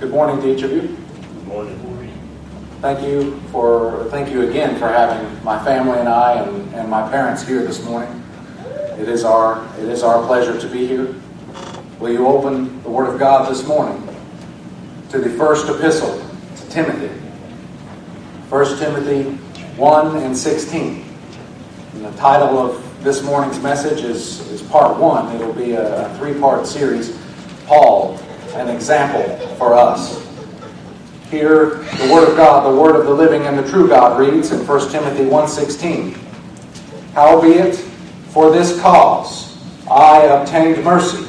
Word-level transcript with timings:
Good 0.00 0.10
morning 0.12 0.40
to 0.42 0.54
each 0.54 0.62
of 0.62 0.70
you. 0.70 0.82
Good 0.82 1.46
morning. 1.48 1.76
Thank 2.80 3.02
you 3.04 3.40
for 3.50 4.06
thank 4.10 4.30
you 4.30 4.48
again 4.48 4.78
for 4.78 4.86
having 4.86 5.42
my 5.42 5.62
family 5.64 5.98
and 5.98 6.08
I 6.08 6.34
and, 6.34 6.72
and 6.72 6.88
my 6.88 7.10
parents 7.10 7.44
here 7.44 7.64
this 7.64 7.84
morning. 7.84 8.22
It 8.96 9.08
is 9.08 9.24
our 9.24 9.66
it 9.78 9.88
is 9.88 10.04
our 10.04 10.24
pleasure 10.24 10.56
to 10.60 10.68
be 10.68 10.86
here. 10.86 11.16
Will 11.98 12.12
you 12.12 12.28
open 12.28 12.80
the 12.84 12.88
Word 12.88 13.12
of 13.12 13.18
God 13.18 13.50
this 13.50 13.66
morning 13.66 14.00
to 15.10 15.18
the 15.18 15.30
first 15.30 15.68
epistle 15.68 16.24
to 16.54 16.70
Timothy? 16.70 17.08
1 18.50 18.78
Timothy 18.78 19.32
1 19.76 20.16
and 20.18 20.36
16. 20.36 21.04
And 21.94 22.04
the 22.04 22.12
title 22.12 22.56
of 22.56 23.02
this 23.02 23.24
morning's 23.24 23.60
message 23.60 24.04
is, 24.04 24.48
is 24.52 24.62
part 24.62 24.96
one. 24.96 25.34
It'll 25.34 25.52
be 25.52 25.72
a, 25.72 26.06
a 26.06 26.18
three-part 26.18 26.68
series. 26.68 27.18
Paul, 27.66 28.20
an 28.54 28.68
example 28.68 29.36
for 29.56 29.74
us. 29.74 30.24
Here, 31.30 31.66
the 31.66 32.10
Word 32.12 32.28
of 32.30 32.36
God, 32.36 32.72
the 32.72 32.80
Word 32.80 32.96
of 32.96 33.04
the 33.06 33.12
living 33.12 33.42
and 33.42 33.58
the 33.58 33.68
true 33.68 33.88
God 33.88 34.18
reads 34.18 34.50
in 34.52 34.66
1 34.66 34.90
Timothy 34.90 35.24
1.16, 35.24 36.14
Howbeit, 37.12 37.76
for 38.30 38.50
this 38.50 38.80
cause 38.80 39.58
I 39.90 40.22
obtained 40.24 40.82
mercy, 40.84 41.26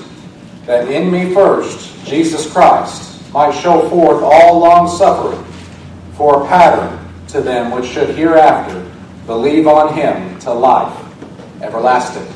that 0.66 0.88
in 0.90 1.12
me 1.12 1.34
first 1.34 2.06
Jesus 2.06 2.52
Christ 2.52 3.32
might 3.34 3.52
show 3.52 3.88
forth 3.90 4.22
all 4.24 4.60
longsuffering 4.60 5.44
for 6.14 6.44
a 6.44 6.48
pattern 6.48 6.98
to 7.28 7.42
them 7.42 7.72
which 7.72 7.86
should 7.86 8.16
hereafter 8.16 8.86
believe 9.26 9.68
on 9.68 9.94
him 9.94 10.40
to 10.40 10.52
life 10.52 10.98
everlasting. 11.62 12.28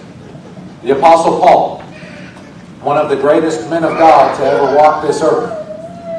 The 0.83 0.97
Apostle 0.97 1.39
Paul, 1.39 1.82
one 2.83 2.97
of 2.97 3.09
the 3.09 3.15
greatest 3.15 3.69
men 3.69 3.85
of 3.85 3.97
God 3.97 4.37
to 4.37 4.43
ever 4.43 4.75
walk 4.75 5.07
this 5.07 5.21
earth, 5.21 5.51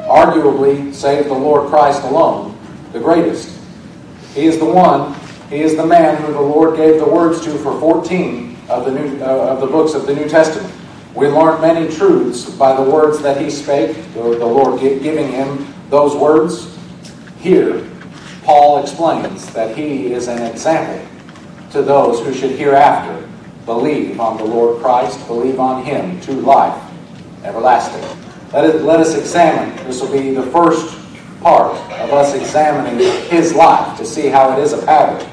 arguably, 0.07 0.91
save 0.93 1.25
the 1.25 1.33
Lord 1.33 1.69
Christ 1.69 2.01
alone, 2.03 2.57
the 2.91 2.99
greatest. 2.99 3.55
He 4.33 4.47
is 4.47 4.57
the 4.57 4.65
one, 4.65 5.13
he 5.49 5.61
is 5.61 5.75
the 5.75 5.85
man 5.85 6.19
who 6.23 6.33
the 6.33 6.41
Lord 6.41 6.75
gave 6.75 6.99
the 6.99 7.05
words 7.05 7.41
to 7.41 7.55
for 7.59 7.79
14 7.79 8.57
of 8.67 8.85
the, 8.85 8.91
new, 8.91 9.23
uh, 9.23 9.53
of 9.53 9.61
the 9.61 9.67
books 9.67 9.93
of 9.93 10.07
the 10.07 10.15
New 10.15 10.27
Testament. 10.27 10.73
We 11.13 11.27
learn 11.27 11.61
many 11.61 11.93
truths 11.95 12.49
by 12.49 12.75
the 12.75 12.89
words 12.89 13.21
that 13.21 13.39
he 13.39 13.51
spake, 13.51 13.95
the 14.13 14.21
Lord 14.21 14.79
giving 14.79 15.31
him 15.31 15.71
those 15.89 16.15
words. 16.15 16.75
Here, 17.39 17.87
Paul 18.43 18.81
explains 18.81 19.53
that 19.53 19.77
he 19.77 20.11
is 20.11 20.27
an 20.27 20.41
example 20.41 21.07
to 21.71 21.83
those 21.83 22.25
who 22.25 22.33
should 22.33 22.57
hereafter 22.57 23.29
believe 23.65 24.19
on 24.19 24.37
the 24.37 24.43
Lord 24.43 24.81
Christ, 24.81 25.25
believe 25.27 25.59
on 25.59 25.83
him 25.83 26.19
to 26.21 26.33
life 26.33 26.81
everlasting. 27.43 28.03
Let, 28.53 28.65
it, 28.65 28.81
let 28.83 28.99
us 28.99 29.15
examine, 29.15 29.75
this 29.87 30.01
will 30.01 30.11
be 30.11 30.31
the 30.33 30.43
first 30.43 30.97
part 31.41 31.75
of 31.91 32.13
us 32.13 32.33
examining 32.33 32.99
his 33.29 33.53
life 33.53 33.97
to 33.97 34.05
see 34.05 34.27
how 34.27 34.57
it 34.57 34.61
is 34.61 34.73
a 34.73 34.83
pattern. 34.85 35.29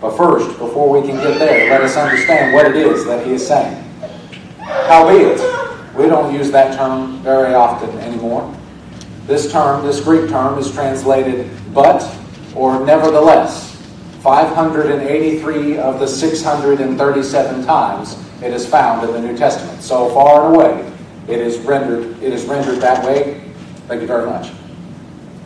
But 0.00 0.16
first, 0.16 0.58
before 0.58 0.90
we 0.90 1.06
can 1.06 1.16
get 1.16 1.38
there, 1.38 1.70
let 1.70 1.82
us 1.82 1.96
understand 1.96 2.54
what 2.54 2.66
it 2.66 2.76
is 2.76 3.04
that 3.06 3.26
he 3.26 3.32
is 3.32 3.46
saying. 3.46 3.82
Howbeit, 4.58 5.40
we 5.94 6.06
don't 6.06 6.32
use 6.32 6.50
that 6.52 6.76
term 6.76 7.18
very 7.22 7.54
often 7.54 7.90
anymore. 7.98 8.54
This 9.26 9.50
term, 9.50 9.84
this 9.84 10.00
Greek 10.00 10.30
term, 10.30 10.58
is 10.58 10.70
translated 10.72 11.50
but 11.74 12.02
or 12.54 12.84
nevertheless. 12.84 13.67
583 14.28 15.78
of 15.78 15.98
the 15.98 16.06
637 16.06 17.64
times 17.64 18.22
it 18.42 18.52
is 18.52 18.68
found 18.68 19.08
in 19.08 19.14
the 19.14 19.20
New 19.22 19.34
Testament. 19.34 19.80
So 19.80 20.10
far 20.10 20.44
and 20.44 20.54
away, 20.54 20.92
it 21.28 21.40
is 21.40 21.56
rendered 21.60 22.22
it 22.22 22.34
is 22.34 22.44
rendered 22.44 22.78
that 22.82 23.02
way. 23.06 23.40
Thank 23.86 24.02
you 24.02 24.06
very 24.06 24.26
much. 24.26 24.52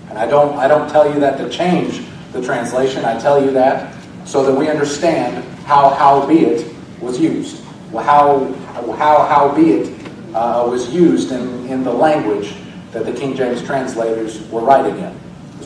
And 0.08 0.18
I 0.18 0.26
don't 0.26 0.58
I 0.58 0.66
don't 0.66 0.90
tell 0.90 1.06
you 1.08 1.20
that 1.20 1.38
to 1.38 1.48
change 1.48 2.04
the 2.32 2.42
translation. 2.42 3.04
I 3.04 3.16
tell 3.20 3.40
you 3.40 3.52
that 3.52 3.94
so 4.24 4.44
that 4.44 4.52
we 4.52 4.68
understand 4.68 5.44
how 5.64 5.90
howbeit 5.90 6.74
was 7.00 7.20
used. 7.20 7.62
How 7.92 8.52
how 8.98 9.24
howbeit 9.26 9.94
uh, 10.34 10.66
was 10.68 10.92
used 10.92 11.30
in, 11.30 11.68
in 11.68 11.84
the 11.84 11.92
language 11.92 12.52
that 12.90 13.06
the 13.06 13.12
King 13.12 13.36
James 13.36 13.62
translators 13.62 14.42
were 14.48 14.62
writing 14.62 14.98
in. 14.98 15.16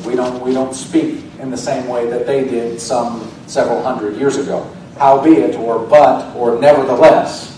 We 0.04 0.16
don't 0.16 0.42
we 0.42 0.52
don't 0.52 0.74
speak 0.74 1.25
in 1.40 1.50
the 1.50 1.56
same 1.56 1.86
way 1.88 2.08
that 2.08 2.26
they 2.26 2.44
did 2.44 2.80
some 2.80 3.30
several 3.46 3.82
hundred 3.82 4.16
years 4.16 4.36
ago. 4.36 4.70
Howbeit, 4.98 5.56
or 5.56 5.78
but, 5.78 6.34
or 6.34 6.58
nevertheless, 6.58 7.52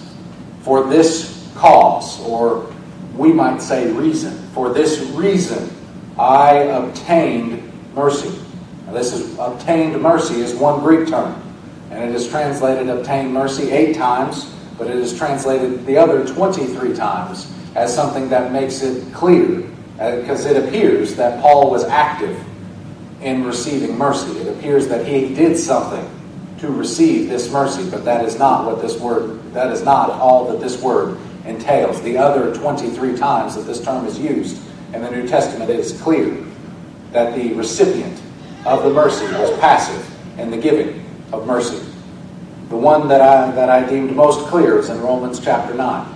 for 0.62 0.84
this 0.88 1.48
cause, 1.54 2.20
or 2.20 2.72
we 3.16 3.32
might 3.32 3.60
say 3.60 3.90
reason, 3.92 4.36
for 4.52 4.72
this 4.72 5.00
reason 5.10 5.70
I 6.18 6.54
obtained 6.54 7.62
mercy. 7.94 8.36
Now, 8.86 8.92
this 8.92 9.12
is 9.12 9.38
obtained 9.38 10.00
mercy 10.00 10.40
is 10.40 10.54
one 10.54 10.80
Greek 10.80 11.08
term, 11.08 11.40
and 11.90 12.02
it 12.02 12.14
is 12.14 12.28
translated 12.28 12.88
obtained 12.88 13.32
mercy 13.32 13.70
eight 13.70 13.94
times, 13.96 14.52
but 14.76 14.88
it 14.88 14.96
is 14.96 15.16
translated 15.16 15.86
the 15.86 15.96
other 15.96 16.26
23 16.26 16.94
times 16.94 17.52
as 17.74 17.94
something 17.94 18.28
that 18.30 18.50
makes 18.52 18.82
it 18.82 19.12
clear, 19.12 19.62
because 19.92 20.46
uh, 20.46 20.50
it 20.50 20.64
appears 20.64 21.14
that 21.14 21.40
Paul 21.40 21.70
was 21.70 21.84
active 21.84 22.36
in 23.20 23.44
receiving 23.44 23.96
mercy. 23.96 24.38
It 24.38 24.48
appears 24.48 24.88
that 24.88 25.06
he 25.06 25.34
did 25.34 25.56
something 25.56 26.08
to 26.58 26.68
receive 26.68 27.28
this 27.28 27.52
mercy, 27.52 27.88
but 27.88 28.04
that 28.04 28.24
is 28.24 28.38
not 28.38 28.64
what 28.64 28.82
this 28.82 28.98
word, 28.98 29.52
that 29.52 29.72
is 29.72 29.82
not 29.82 30.10
all 30.10 30.50
that 30.52 30.60
this 30.60 30.80
word 30.80 31.18
entails. 31.44 32.00
The 32.02 32.18
other 32.18 32.54
23 32.54 33.16
times 33.16 33.54
that 33.56 33.62
this 33.62 33.82
term 33.82 34.06
is 34.06 34.18
used 34.18 34.60
in 34.92 35.02
the 35.02 35.10
New 35.10 35.26
Testament, 35.26 35.70
it 35.70 35.78
is 35.78 36.00
clear 36.00 36.44
that 37.12 37.34
the 37.34 37.54
recipient 37.54 38.20
of 38.64 38.82
the 38.82 38.90
mercy 38.90 39.24
was 39.26 39.56
passive 39.58 40.04
in 40.38 40.50
the 40.50 40.56
giving 40.56 41.04
of 41.32 41.46
mercy. 41.46 41.84
The 42.68 42.76
one 42.76 43.08
that 43.08 43.20
I, 43.20 43.50
that 43.52 43.70
I 43.70 43.88
deemed 43.88 44.14
most 44.14 44.46
clear 44.48 44.78
is 44.78 44.90
in 44.90 45.00
Romans 45.00 45.40
chapter 45.40 45.74
9. 45.74 46.14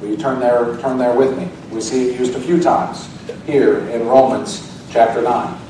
Will 0.00 0.08
you 0.08 0.16
turn 0.16 0.40
there, 0.40 0.76
turn 0.80 0.98
there 0.98 1.16
with 1.16 1.38
me? 1.38 1.48
We 1.70 1.80
see 1.80 2.10
it 2.10 2.18
used 2.18 2.34
a 2.34 2.40
few 2.40 2.60
times 2.60 3.08
here 3.46 3.88
in 3.88 4.06
Romans 4.06 4.68
chapter 4.90 5.22
9. 5.22 5.61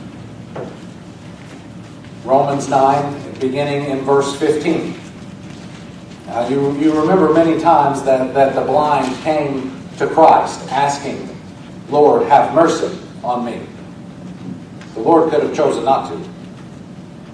Romans 2.24 2.68
9, 2.68 3.40
beginning 3.40 3.90
in 3.90 4.00
verse 4.00 4.36
15. 4.38 4.94
Now, 6.26 6.48
you, 6.48 6.72
you 6.78 6.98
remember 6.98 7.32
many 7.32 7.60
times 7.60 8.02
that, 8.04 8.32
that 8.32 8.54
the 8.54 8.62
blind 8.62 9.14
came 9.22 9.76
to 9.98 10.06
Christ 10.06 10.60
asking, 10.70 11.28
Lord, 11.88 12.26
have 12.28 12.54
mercy 12.54 12.96
on 13.24 13.44
me. 13.44 13.66
The 14.94 15.00
Lord 15.00 15.30
could 15.30 15.42
have 15.42 15.54
chosen 15.54 15.84
not 15.84 16.10
to. 16.10 16.28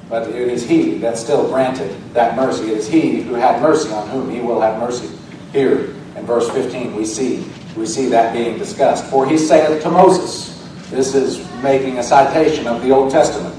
But 0.09 0.29
it 0.31 0.49
is 0.49 0.65
He 0.65 0.97
that 0.99 1.19
still 1.19 1.49
granted 1.49 1.95
that 2.15 2.35
mercy. 2.35 2.71
It 2.71 2.79
is 2.79 2.89
He 2.89 3.21
who 3.21 3.35
had 3.35 3.61
mercy 3.61 3.91
on 3.91 4.09
whom 4.09 4.31
He 4.31 4.41
will 4.41 4.61
have 4.61 4.81
mercy. 4.81 5.11
Here 5.53 5.95
in 6.17 6.25
verse 6.25 6.49
15, 6.51 6.97
we 6.97 7.05
see, 7.05 7.47
we 7.77 7.85
see 7.85 8.07
that 8.09 8.33
being 8.33 8.59
discussed. 8.59 9.05
For 9.11 9.29
He 9.29 9.37
saith 9.37 9.83
to 9.83 9.91
Moses, 9.91 10.57
this 10.91 11.15
is 11.15 11.47
making 11.63 11.99
a 11.99 12.03
citation 12.03 12.67
of 12.67 12.83
the 12.83 12.91
Old 12.91 13.11
Testament. 13.11 13.55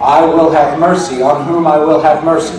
I 0.00 0.24
will 0.24 0.50
have 0.50 0.78
mercy 0.78 1.22
on 1.22 1.46
whom 1.46 1.66
I 1.66 1.78
will 1.78 2.00
have 2.00 2.24
mercy, 2.24 2.58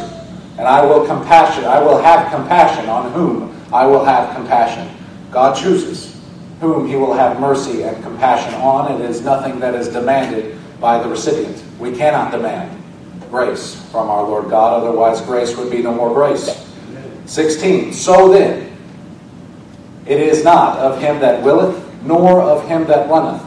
and 0.58 0.68
I 0.68 0.84
will 0.84 1.06
compassion. 1.06 1.66
I 1.66 1.80
will 1.80 2.02
have 2.02 2.32
compassion 2.32 2.90
on 2.90 3.12
whom 3.12 3.56
I 3.74 3.86
will 3.86 4.04
have 4.04 4.36
compassion. 4.36 4.90
God 5.32 5.56
chooses 5.56 6.20
whom 6.62 6.88
He 6.88 6.96
will 6.96 7.14
have 7.14 7.40
mercy 7.40 7.84
and 7.84 8.02
compassion 8.04 8.54
on. 8.56 8.92
It 9.00 9.02
is 9.08 9.22
nothing 9.22 9.60
that 9.60 9.76
is 9.76 9.88
demanded 9.88 10.58
by 10.80 11.02
the 11.02 11.10
recipient. 11.10 11.64
We 11.80 11.96
cannot 11.96 12.32
demand 12.32 12.82
grace 13.30 13.76
from 13.92 14.10
our 14.10 14.24
Lord 14.24 14.50
God, 14.50 14.82
otherwise 14.82 15.22
grace 15.22 15.56
would 15.58 15.70
be 15.70 15.82
no 15.82 15.94
more 15.94 16.14
grace. 16.14 16.66
16. 17.26 17.94
So 17.94 18.32
then, 18.32 18.76
it 20.06 20.20
is 20.20 20.44
not 20.44 20.78
of 20.80 21.00
him 21.02 21.20
that 21.20 21.44
willeth, 21.44 21.84
nor 22.04 22.42
of 22.42 22.66
him 22.68 22.86
that 22.86 23.10
runneth, 23.10 23.44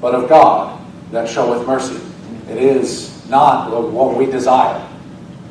but 0.00 0.14
of 0.14 0.28
God 0.28 0.80
that 1.10 1.28
showeth 1.28 1.66
mercy. 1.66 2.00
It 2.48 2.58
is 2.58 3.13
not 3.28 3.70
what 3.92 4.16
we 4.16 4.26
desire. 4.26 4.86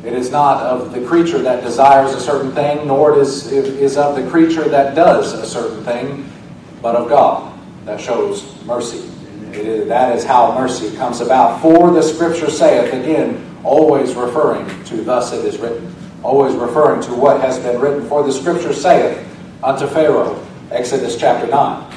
It 0.04 0.14
is 0.14 0.32
not 0.32 0.62
of 0.62 0.92
the 0.92 1.06
creature 1.06 1.40
that 1.40 1.64
desires 1.64 2.14
a 2.14 2.20
certain 2.20 2.52
thing, 2.52 2.88
nor 2.88 3.14
it 3.14 3.20
is, 3.20 3.52
it 3.52 3.66
is 3.66 3.98
of 3.98 4.16
the 4.16 4.30
creature 4.30 4.68
that 4.68 4.96
does 4.96 5.34
a 5.34 5.46
certain 5.46 5.84
thing, 5.86 6.30
but 6.82 6.96
of 6.96 7.08
God 7.08 7.58
that 7.86 8.02
shows 8.02 8.62
mercy. 8.66 9.10
That 9.88 10.16
is 10.16 10.26
how 10.26 10.58
mercy 10.58 10.96
comes 10.98 11.22
about. 11.22 11.62
For 11.62 11.92
the 11.92 12.02
scripture 12.02 12.50
saith, 12.50 12.92
again, 12.92 13.56
always 13.64 14.14
referring 14.16 14.66
to 14.86 15.02
thus 15.04 15.32
it 15.32 15.46
is 15.46 15.58
written, 15.58 15.96
always 16.24 16.56
referring 16.56 17.02
to 17.04 17.14
what 17.14 17.40
has 17.40 17.60
been 17.60 17.80
written. 17.80 18.08
For 18.10 18.24
the 18.24 18.32
scripture 18.32 18.74
saith 18.74 19.26
unto 19.64 19.88
Pharaoh, 19.88 20.46
Exodus 20.72 21.16
chapter 21.18 21.48
9, 21.48 21.93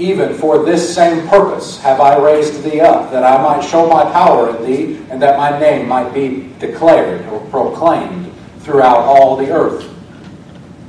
even 0.00 0.32
for 0.34 0.64
this 0.64 0.94
same 0.94 1.28
purpose 1.28 1.78
have 1.80 2.00
I 2.00 2.16
raised 2.16 2.62
thee 2.62 2.80
up, 2.80 3.10
that 3.10 3.22
I 3.22 3.42
might 3.42 3.62
show 3.62 3.86
my 3.86 4.04
power 4.10 4.56
in 4.56 4.64
thee, 4.64 5.00
and 5.10 5.20
that 5.20 5.36
my 5.36 5.58
name 5.60 5.86
might 5.86 6.14
be 6.14 6.50
declared 6.58 7.26
or 7.28 7.40
proclaimed 7.50 8.32
throughout 8.60 9.00
all 9.00 9.36
the 9.36 9.50
earth. 9.50 9.84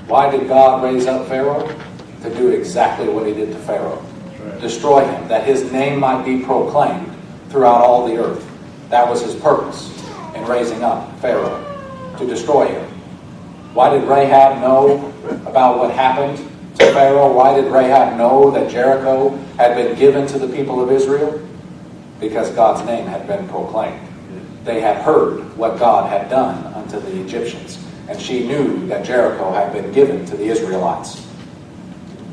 Why 0.08 0.32
did 0.32 0.48
God 0.48 0.82
raise 0.84 1.08
up 1.08 1.28
Pharaoh? 1.28 1.68
To 2.24 2.36
do 2.36 2.50
exactly 2.50 3.10
what 3.10 3.28
he 3.28 3.34
did 3.34 3.52
to 3.52 3.60
Pharaoh. 3.60 4.02
destroy 4.62 5.06
him, 5.06 5.28
that 5.28 5.46
his 5.46 5.72
name 5.72 6.00
might 6.00 6.24
be 6.24 6.44
proclaimed 6.44 7.12
throughout 7.50 7.82
all 7.82 8.08
the 8.08 8.18
earth. 8.18 8.48
That 8.90 9.10
was 9.10 9.22
his 9.22 9.36
purpose 9.36 9.90
in 10.36 10.46
raising 10.46 10.84
up 10.84 11.20
Pharaoh, 11.20 11.60
to 12.18 12.28
destroy 12.28 12.68
him. 12.68 12.88
Why 13.74 13.90
did 13.90 14.08
Rahab 14.08 14.62
know 14.62 15.12
about 15.46 15.80
what 15.80 15.92
happened 15.92 16.51
to 16.80 16.94
Pharaoh? 16.94 17.34
Why 17.34 17.60
did 17.60 17.72
Rahab 17.72 18.18
know 18.18 18.52
that 18.52 18.70
Jericho 18.70 19.30
had 19.58 19.76
been 19.76 19.98
given 19.98 20.28
to 20.28 20.40
the 20.40 20.48
people 20.48 20.82
of 20.82 20.92
Israel? 20.92 21.42
Because 22.20 22.50
God's 22.52 22.86
name 22.86 23.08
had 23.08 23.28
been 23.28 23.48
proclaimed. 23.48 24.08
They 24.64 24.80
had 24.80 25.02
heard 25.02 25.58
what 25.58 25.80
God 25.80 26.10
had 26.10 26.30
done 26.30 26.74
unto 26.74 27.00
the 27.00 27.20
Egyptians, 27.22 27.84
and 28.08 28.22
she 28.22 28.48
knew 28.48 28.86
that 28.88 29.04
Jericho 29.04 29.52
had 29.52 29.74
been 29.74 29.92
given 29.92 30.26
to 30.28 30.38
the 30.38 30.46
Israelites. 30.46 31.28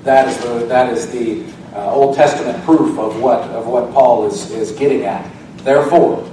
That 0.02 0.29
is 0.29 0.38
the, 0.38 0.67
that 0.67 0.93
is 0.93 1.11
the 1.11 1.44
uh, 1.75 1.93
Old 1.93 2.17
Testament 2.17 2.62
proof 2.64 2.99
of 2.99 3.20
what, 3.20 3.40
of 3.50 3.67
what 3.67 3.93
Paul 3.93 4.26
is, 4.26 4.50
is 4.50 4.73
getting 4.73 5.05
at. 5.05 5.31
Therefore, 5.58 6.29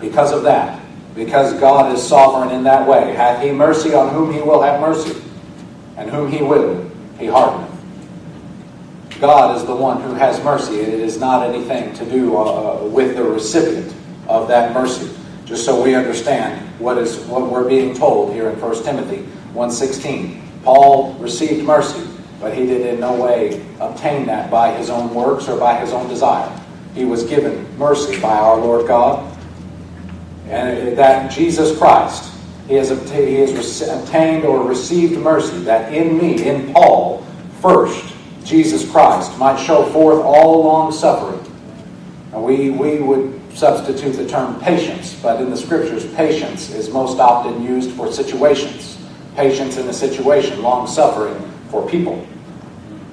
because 0.00 0.32
of 0.32 0.42
that, 0.44 0.80
because 1.14 1.54
God 1.54 1.94
is 1.94 2.06
sovereign 2.06 2.54
in 2.54 2.62
that 2.64 2.86
way. 2.86 3.14
Hath 3.14 3.42
he 3.42 3.50
mercy 3.50 3.94
on 3.94 4.12
whom 4.12 4.32
he 4.32 4.40
will 4.40 4.60
have 4.60 4.80
mercy, 4.80 5.20
and 5.96 6.10
whom 6.10 6.30
he 6.30 6.42
will, 6.42 6.90
he 7.18 7.26
hardeneth. 7.26 7.76
God 9.20 9.56
is 9.56 9.64
the 9.64 9.74
one 9.74 10.02
who 10.02 10.14
has 10.14 10.42
mercy. 10.44 10.80
And 10.82 10.92
it 10.92 11.00
is 11.00 11.18
not 11.18 11.48
anything 11.48 11.94
to 11.94 12.04
do 12.04 12.36
uh, 12.36 12.84
with 12.84 13.16
the 13.16 13.24
recipient 13.24 13.94
of 14.28 14.48
that 14.48 14.74
mercy. 14.74 15.10
Just 15.44 15.64
so 15.64 15.82
we 15.82 15.94
understand 15.94 16.60
what 16.78 16.98
is 16.98 17.18
what 17.26 17.50
we're 17.50 17.68
being 17.68 17.94
told 17.94 18.32
here 18.32 18.50
in 18.50 18.60
1 18.60 18.84
Timothy 18.84 19.26
1.16. 19.54 20.42
Paul 20.62 21.14
received 21.14 21.64
mercy, 21.64 22.06
but 22.40 22.52
he 22.52 22.66
did 22.66 22.84
in 22.84 23.00
no 23.00 23.14
way 23.14 23.64
obtain 23.80 24.26
that 24.26 24.50
by 24.50 24.72
his 24.72 24.90
own 24.90 25.14
works 25.14 25.48
or 25.48 25.58
by 25.58 25.78
his 25.78 25.92
own 25.92 26.08
desire. 26.08 26.52
He 26.94 27.04
was 27.04 27.24
given 27.24 27.78
mercy 27.78 28.20
by 28.20 28.36
our 28.36 28.56
Lord 28.56 28.86
God 28.86 29.36
and 30.48 30.96
that 30.96 31.30
Jesus 31.30 31.76
Christ, 31.76 32.32
he 32.68 32.74
has, 32.74 32.90
obtained, 32.90 33.28
he 33.28 33.36
has 33.36 33.88
obtained 33.88 34.44
or 34.44 34.66
received 34.66 35.18
mercy, 35.18 35.58
that 35.60 35.92
in 35.92 36.18
me, 36.18 36.48
in 36.48 36.72
Paul, 36.72 37.24
first, 37.60 38.14
Jesus 38.44 38.88
Christ 38.90 39.36
might 39.38 39.56
show 39.56 39.84
forth 39.90 40.22
all 40.22 40.64
long 40.64 40.92
suffering. 40.92 41.42
We, 42.32 42.70
we 42.70 42.98
would 42.98 43.40
substitute 43.54 44.12
the 44.12 44.26
term 44.26 44.60
patience, 44.60 45.18
but 45.22 45.40
in 45.40 45.50
the 45.50 45.56
scriptures, 45.56 46.06
patience 46.14 46.70
is 46.70 46.90
most 46.90 47.18
often 47.18 47.62
used 47.62 47.92
for 47.92 48.12
situations. 48.12 48.98
Patience 49.34 49.78
in 49.78 49.88
a 49.88 49.92
situation, 49.92 50.62
long 50.62 50.86
suffering 50.86 51.40
for 51.70 51.88
people. 51.88 52.26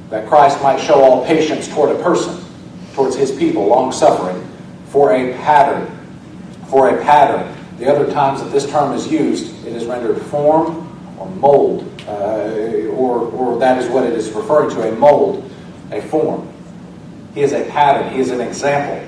That 0.09 0.27
Christ 0.27 0.61
might 0.61 0.79
show 0.79 1.01
all 1.01 1.25
patience 1.25 1.67
toward 1.67 1.95
a 1.95 2.03
person, 2.03 2.43
towards 2.93 3.15
his 3.15 3.31
people, 3.31 3.67
long 3.67 3.91
suffering, 3.91 4.47
for 4.87 5.13
a 5.13 5.33
pattern 5.37 5.89
for 6.73 6.89
a 6.89 7.03
pattern. 7.03 7.52
The 7.83 7.93
other 7.93 8.09
times 8.13 8.41
that 8.41 8.49
this 8.49 8.65
term 8.71 8.93
is 8.93 9.11
used, 9.11 9.67
it 9.67 9.73
is 9.73 9.83
rendered 9.83 10.21
form 10.27 10.89
or 11.19 11.27
mold, 11.27 11.83
uh, 12.07 12.87
or, 12.95 13.19
or 13.27 13.59
that 13.59 13.77
is 13.77 13.89
what 13.89 14.05
it 14.05 14.13
is 14.13 14.31
referring 14.31 14.69
to 14.69 14.87
a 14.87 14.95
mold, 14.95 15.51
a 15.91 16.01
form. 16.03 16.47
He 17.35 17.41
is 17.41 17.51
a 17.51 17.65
pattern, 17.65 18.13
he 18.13 18.21
is 18.21 18.29
an 18.29 18.39
example 18.39 19.05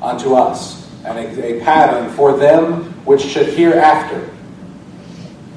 unto 0.00 0.32
us, 0.32 0.90
and 1.04 1.18
a, 1.18 1.56
a 1.58 1.62
pattern 1.62 2.10
for 2.12 2.34
them 2.34 2.84
which 3.04 3.20
should 3.20 3.48
hereafter, 3.48 4.20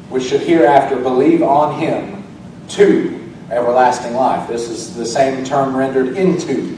which 0.09 0.23
should 0.23 0.41
hereafter 0.41 0.97
believe 0.97 1.41
on 1.41 1.79
him 1.79 2.21
to 2.67 3.31
everlasting 3.49 4.13
life. 4.13 4.49
This 4.49 4.67
is 4.67 4.93
the 4.93 5.05
same 5.05 5.45
term 5.45 5.73
rendered 5.73 6.17
into, 6.17 6.75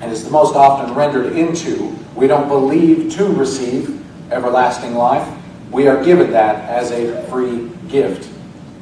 and 0.00 0.10
is 0.10 0.24
the 0.24 0.30
most 0.30 0.54
often 0.54 0.94
rendered 0.94 1.36
into 1.36 1.94
we 2.14 2.26
don't 2.26 2.48
believe 2.48 3.12
to 3.16 3.26
receive 3.26 4.00
everlasting 4.30 4.94
life. 4.94 5.26
We 5.70 5.86
are 5.88 6.02
given 6.02 6.30
that 6.32 6.68
as 6.68 6.90
a 6.90 7.22
free 7.28 7.70
gift. 7.88 8.30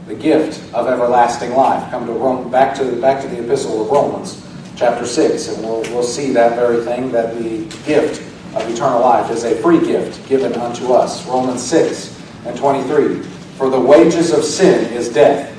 The 0.06 0.14
gift 0.14 0.62
of 0.72 0.86
everlasting 0.86 1.52
life. 1.52 1.90
Come 1.90 2.06
to 2.06 2.12
Rome, 2.12 2.50
back 2.50 2.76
to 2.76 2.98
back 3.00 3.20
to 3.22 3.28
the 3.28 3.44
epistle 3.44 3.82
of 3.82 3.90
Romans, 3.90 4.42
chapter 4.76 5.04
six, 5.04 5.48
and 5.48 5.62
we'll 5.62 5.82
we'll 5.82 6.02
see 6.02 6.32
that 6.32 6.56
very 6.56 6.82
thing 6.82 7.12
that 7.12 7.36
the 7.36 7.64
gift 7.84 8.22
of 8.54 8.68
eternal 8.70 9.00
life 9.00 9.30
is 9.30 9.44
a 9.44 9.54
free 9.56 9.80
gift 9.80 10.26
given 10.28 10.54
unto 10.54 10.92
us. 10.92 11.26
Romans 11.26 11.62
six 11.62 12.18
and 12.46 12.56
twenty 12.56 12.82
three. 12.88 13.20
For 13.58 13.68
the 13.68 13.80
wages 13.80 14.32
of 14.32 14.44
sin 14.44 14.92
is 14.92 15.08
death. 15.08 15.54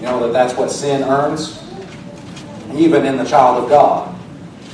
You 0.00 0.06
know 0.06 0.20
that 0.20 0.32
that's 0.32 0.54
what 0.54 0.70
sin 0.70 1.02
earns, 1.02 1.62
even 2.72 3.04
in 3.04 3.18
the 3.18 3.24
child 3.24 3.62
of 3.62 3.68
God 3.68 4.18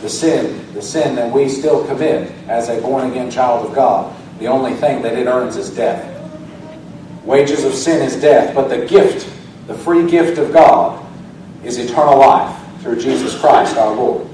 the 0.04 0.10
sin, 0.10 0.70
the 0.74 0.82
sin 0.82 1.16
that 1.16 1.32
we 1.32 1.48
still 1.48 1.86
commit 1.86 2.30
as 2.46 2.68
a 2.68 2.78
born 2.82 3.10
again 3.10 3.30
child 3.30 3.66
of 3.66 3.74
God, 3.74 4.14
the 4.38 4.46
only 4.46 4.74
thing 4.74 5.02
that 5.02 5.14
it 5.14 5.26
earns 5.26 5.56
is 5.56 5.70
death. 5.70 6.10
Wages 7.24 7.64
of 7.64 7.74
sin 7.74 8.02
is 8.02 8.20
death, 8.20 8.54
but 8.54 8.68
the 8.68 8.86
gift, 8.86 9.30
the 9.66 9.74
free 9.74 10.08
gift 10.08 10.38
of 10.38 10.52
God, 10.52 11.04
is 11.64 11.78
eternal 11.78 12.18
life 12.18 12.54
through 12.80 13.00
Jesus 13.00 13.38
Christ 13.38 13.76
our 13.76 13.94
Lord. 13.94 14.26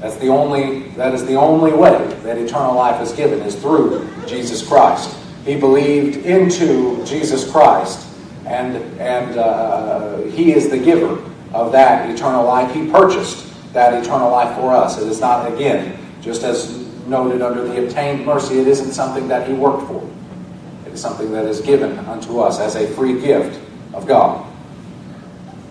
That's 0.00 0.16
the 0.16 0.28
only 0.28 0.90
that 0.90 1.14
is 1.14 1.24
the 1.24 1.34
only 1.34 1.72
way 1.72 1.96
that 2.22 2.38
eternal 2.38 2.74
life 2.74 3.00
is 3.00 3.12
given 3.12 3.40
is 3.40 3.56
through 3.56 4.08
Jesus 4.26 4.66
Christ. 4.66 5.16
He 5.44 5.58
believed 5.58 6.24
into 6.24 7.04
Jesus 7.04 7.50
Christ, 7.50 8.06
and 8.46 8.76
and 9.00 9.38
uh, 9.38 10.18
He 10.24 10.52
is 10.52 10.68
the 10.68 10.78
giver 10.78 11.22
of 11.52 11.72
that 11.72 12.10
eternal 12.10 12.44
life. 12.44 12.72
He 12.74 12.90
purchased 12.90 13.46
that 13.72 13.94
eternal 14.04 14.30
life 14.30 14.54
for 14.56 14.72
us. 14.72 15.00
It 15.00 15.08
is 15.08 15.20
not, 15.20 15.52
again, 15.52 15.98
just 16.20 16.42
as 16.42 16.77
noted 17.08 17.42
under 17.42 17.66
the 17.66 17.84
obtained 17.84 18.24
mercy, 18.24 18.58
it 18.58 18.68
isn't 18.68 18.92
something 18.92 19.28
that 19.28 19.48
He 19.48 19.54
worked 19.54 19.86
for. 19.86 20.08
It 20.86 20.92
is 20.92 21.00
something 21.00 21.32
that 21.32 21.44
is 21.46 21.60
given 21.60 21.98
unto 22.00 22.40
us 22.40 22.60
as 22.60 22.76
a 22.76 22.86
free 22.94 23.20
gift 23.20 23.60
of 23.94 24.06
God. 24.06 24.46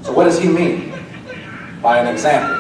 So, 0.04 0.13
what 0.13 0.25
does 0.25 0.39
He 0.39 0.48
mean 0.48 0.94
by 1.81 2.00
an 2.00 2.07
example? 2.07 2.56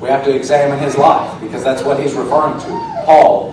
We 0.00 0.08
have 0.08 0.24
to 0.24 0.34
examine 0.34 0.78
His 0.78 0.96
life 0.96 1.40
because 1.40 1.62
that's 1.64 1.82
what 1.82 2.00
He's 2.00 2.14
referring 2.14 2.58
to. 2.60 3.02
Paul, 3.04 3.52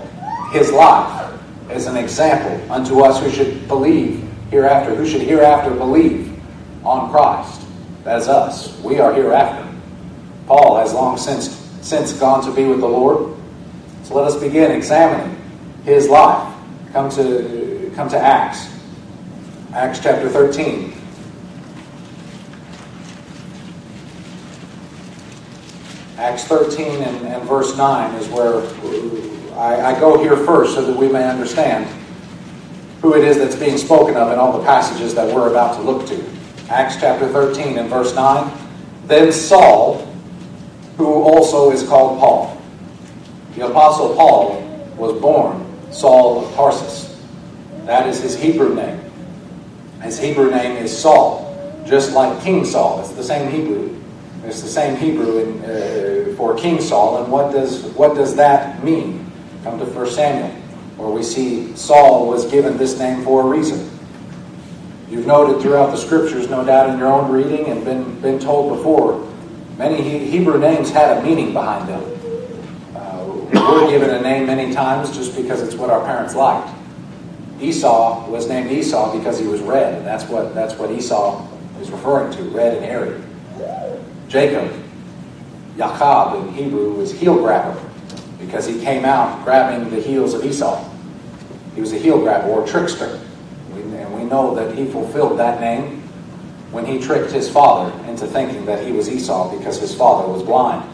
His 0.52 0.72
life 0.72 1.34
is 1.72 1.88
an 1.88 1.98
example 1.98 2.72
unto 2.72 3.02
us 3.02 3.22
who 3.22 3.30
should 3.30 3.68
believe 3.68 4.28
hereafter, 4.50 4.96
who 4.96 5.06
should 5.06 5.22
hereafter 5.22 5.72
believe 5.72 6.40
on 6.86 7.12
Christ. 7.12 7.62
That 8.04 8.20
is 8.20 8.28
us. 8.28 8.80
We 8.82 9.00
are 9.00 9.14
hereafter. 9.14 9.68
Paul 10.48 10.78
has 10.78 10.94
long 10.94 11.18
since, 11.18 11.50
since 11.82 12.14
gone 12.14 12.44
to 12.46 12.52
be 12.52 12.64
with 12.64 12.80
the 12.80 12.88
Lord. 12.88 13.37
So 14.08 14.16
let 14.16 14.24
us 14.24 14.38
begin 14.38 14.72
examining 14.72 15.38
his 15.84 16.08
life. 16.08 16.56
Come 16.94 17.10
to, 17.10 17.92
come 17.94 18.08
to 18.08 18.18
Acts. 18.18 18.74
Acts 19.74 20.00
chapter 20.00 20.30
13. 20.30 20.94
Acts 26.18 26.46
13 26.46 27.04
and, 27.04 27.28
and 27.28 27.44
verse 27.50 27.76
9 27.76 28.16
is 28.16 28.30
where 28.30 28.62
I, 29.58 29.94
I 29.94 30.00
go 30.00 30.18
here 30.24 30.38
first 30.38 30.76
so 30.76 30.86
that 30.86 30.96
we 30.96 31.10
may 31.10 31.28
understand 31.28 31.86
who 33.02 33.14
it 33.14 33.26
is 33.26 33.38
that's 33.38 33.58
being 33.58 33.78
spoken 33.78 34.16
of 34.16 34.32
in 34.32 34.40
all 34.40 34.58
the 34.58 34.64
passages 34.64 35.16
that 35.16 35.36
we're 35.36 35.50
about 35.50 35.76
to 35.76 35.82
look 35.82 36.08
to. 36.08 36.26
Acts 36.70 36.96
chapter 36.96 37.28
13 37.28 37.78
and 37.78 37.90
verse 37.90 38.16
9. 38.16 38.58
Then 39.04 39.34
Saul, 39.34 40.06
who 40.96 41.08
also 41.24 41.72
is 41.72 41.86
called 41.86 42.22
Paul. 42.22 42.57
The 43.58 43.66
Apostle 43.66 44.14
Paul 44.14 44.62
was 44.98 45.20
born 45.20 45.66
Saul 45.92 46.46
of 46.46 46.54
Tarsus. 46.54 47.20
That 47.86 48.08
is 48.08 48.22
his 48.22 48.38
Hebrew 48.38 48.76
name. 48.76 49.02
His 50.04 50.20
Hebrew 50.20 50.52
name 50.52 50.78
is 50.78 50.96
Saul, 50.96 51.84
just 51.84 52.14
like 52.14 52.40
King 52.44 52.64
Saul. 52.64 53.00
It's 53.00 53.14
the 53.14 53.24
same 53.24 53.50
Hebrew. 53.50 54.00
It's 54.44 54.62
the 54.62 54.68
same 54.68 54.96
Hebrew 54.96 55.40
in, 55.40 55.66
uh, 55.66 56.36
for 56.36 56.56
King 56.56 56.80
Saul. 56.80 57.24
And 57.24 57.32
what 57.32 57.52
does 57.52 57.86
what 57.96 58.14
does 58.14 58.36
that 58.36 58.84
mean? 58.84 59.26
Come 59.64 59.80
to 59.80 59.86
1 59.86 60.08
Samuel, 60.12 60.52
where 60.98 61.10
we 61.10 61.24
see 61.24 61.76
Saul 61.76 62.28
was 62.28 62.46
given 62.46 62.78
this 62.78 63.00
name 63.00 63.24
for 63.24 63.42
a 63.42 63.46
reason. 63.46 63.90
You've 65.10 65.26
noted 65.26 65.64
throughout 65.64 65.90
the 65.90 65.98
scriptures, 65.98 66.48
no 66.48 66.64
doubt 66.64 66.92
in 66.92 67.00
your 67.00 67.12
own 67.12 67.32
reading, 67.32 67.66
and 67.66 67.84
been, 67.84 68.20
been 68.22 68.38
told 68.38 68.78
before, 68.78 69.28
Many 69.78 70.02
Hebrew 70.28 70.60
names 70.60 70.90
had 70.90 71.18
a 71.18 71.24
meaning 71.24 71.54
behind 71.54 71.88
them. 71.88 72.17
We're 73.54 73.90
given 73.90 74.10
a 74.10 74.22
name 74.22 74.48
many 74.48 74.74
times 74.74 75.16
just 75.16 75.36
because 75.36 75.62
it's 75.62 75.76
what 75.76 75.90
our 75.90 76.04
parents 76.06 76.36
liked. 76.36 76.70
Esau 77.60 78.30
was 78.30 78.48
named 78.48 78.72
Esau 78.72 79.18
because 79.18 79.40
he 79.40 79.48
was 79.48 79.62
red, 79.62 79.96
and 79.96 80.06
that's 80.06 80.26
what 80.26 80.54
that's 80.54 80.76
what 80.76 80.92
Esau 80.92 81.48
is 81.82 81.90
referring 81.90 82.32
to, 82.34 82.44
red 82.50 82.76
and 82.76 82.86
hairy. 82.86 83.22
Jacob, 84.28 84.72
Yaakov 85.78 86.48
in 86.48 86.54
Hebrew 86.54 86.94
was 86.94 87.12
heel 87.12 87.36
grabber 87.38 87.80
because 88.40 88.68
he 88.68 88.80
came 88.82 89.06
out 89.06 89.44
grabbing 89.44 89.90
the 89.90 90.02
heels 90.02 90.34
of 90.34 90.44
Esau. 90.44 90.84
He 91.74 91.82
was 91.82 91.94
a 91.94 91.98
heel 91.98 92.20
grabber 92.20 92.50
or 92.50 92.68
trickster. 92.68 93.20
And 93.74 94.14
we 94.14 94.24
know 94.24 94.56
that 94.56 94.76
he 94.76 94.86
fulfilled 94.86 95.40
that 95.40 95.62
name 95.62 96.02
when 96.72 96.86
he 96.86 97.00
tricked 97.00 97.32
his 97.32 97.50
father 97.50 97.92
into 98.10 98.28
thinking 98.28 98.66
that 98.66 98.86
he 98.86 98.92
was 98.92 99.10
Esau 99.10 99.56
because 99.58 99.80
his 99.80 99.96
father 99.96 100.28
was 100.28 100.44
blind. 100.44 100.88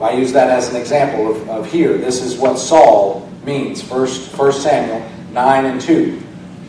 I 0.00 0.12
use 0.12 0.32
that 0.32 0.48
as 0.48 0.68
an 0.68 0.76
example 0.76 1.30
of, 1.30 1.48
of 1.50 1.70
here. 1.70 1.98
This 1.98 2.22
is 2.22 2.38
what 2.38 2.58
Saul 2.58 3.28
means. 3.44 3.82
First, 3.82 4.30
First 4.30 4.62
Samuel 4.62 5.08
9 5.32 5.64
and 5.64 5.80
2. 5.80 6.22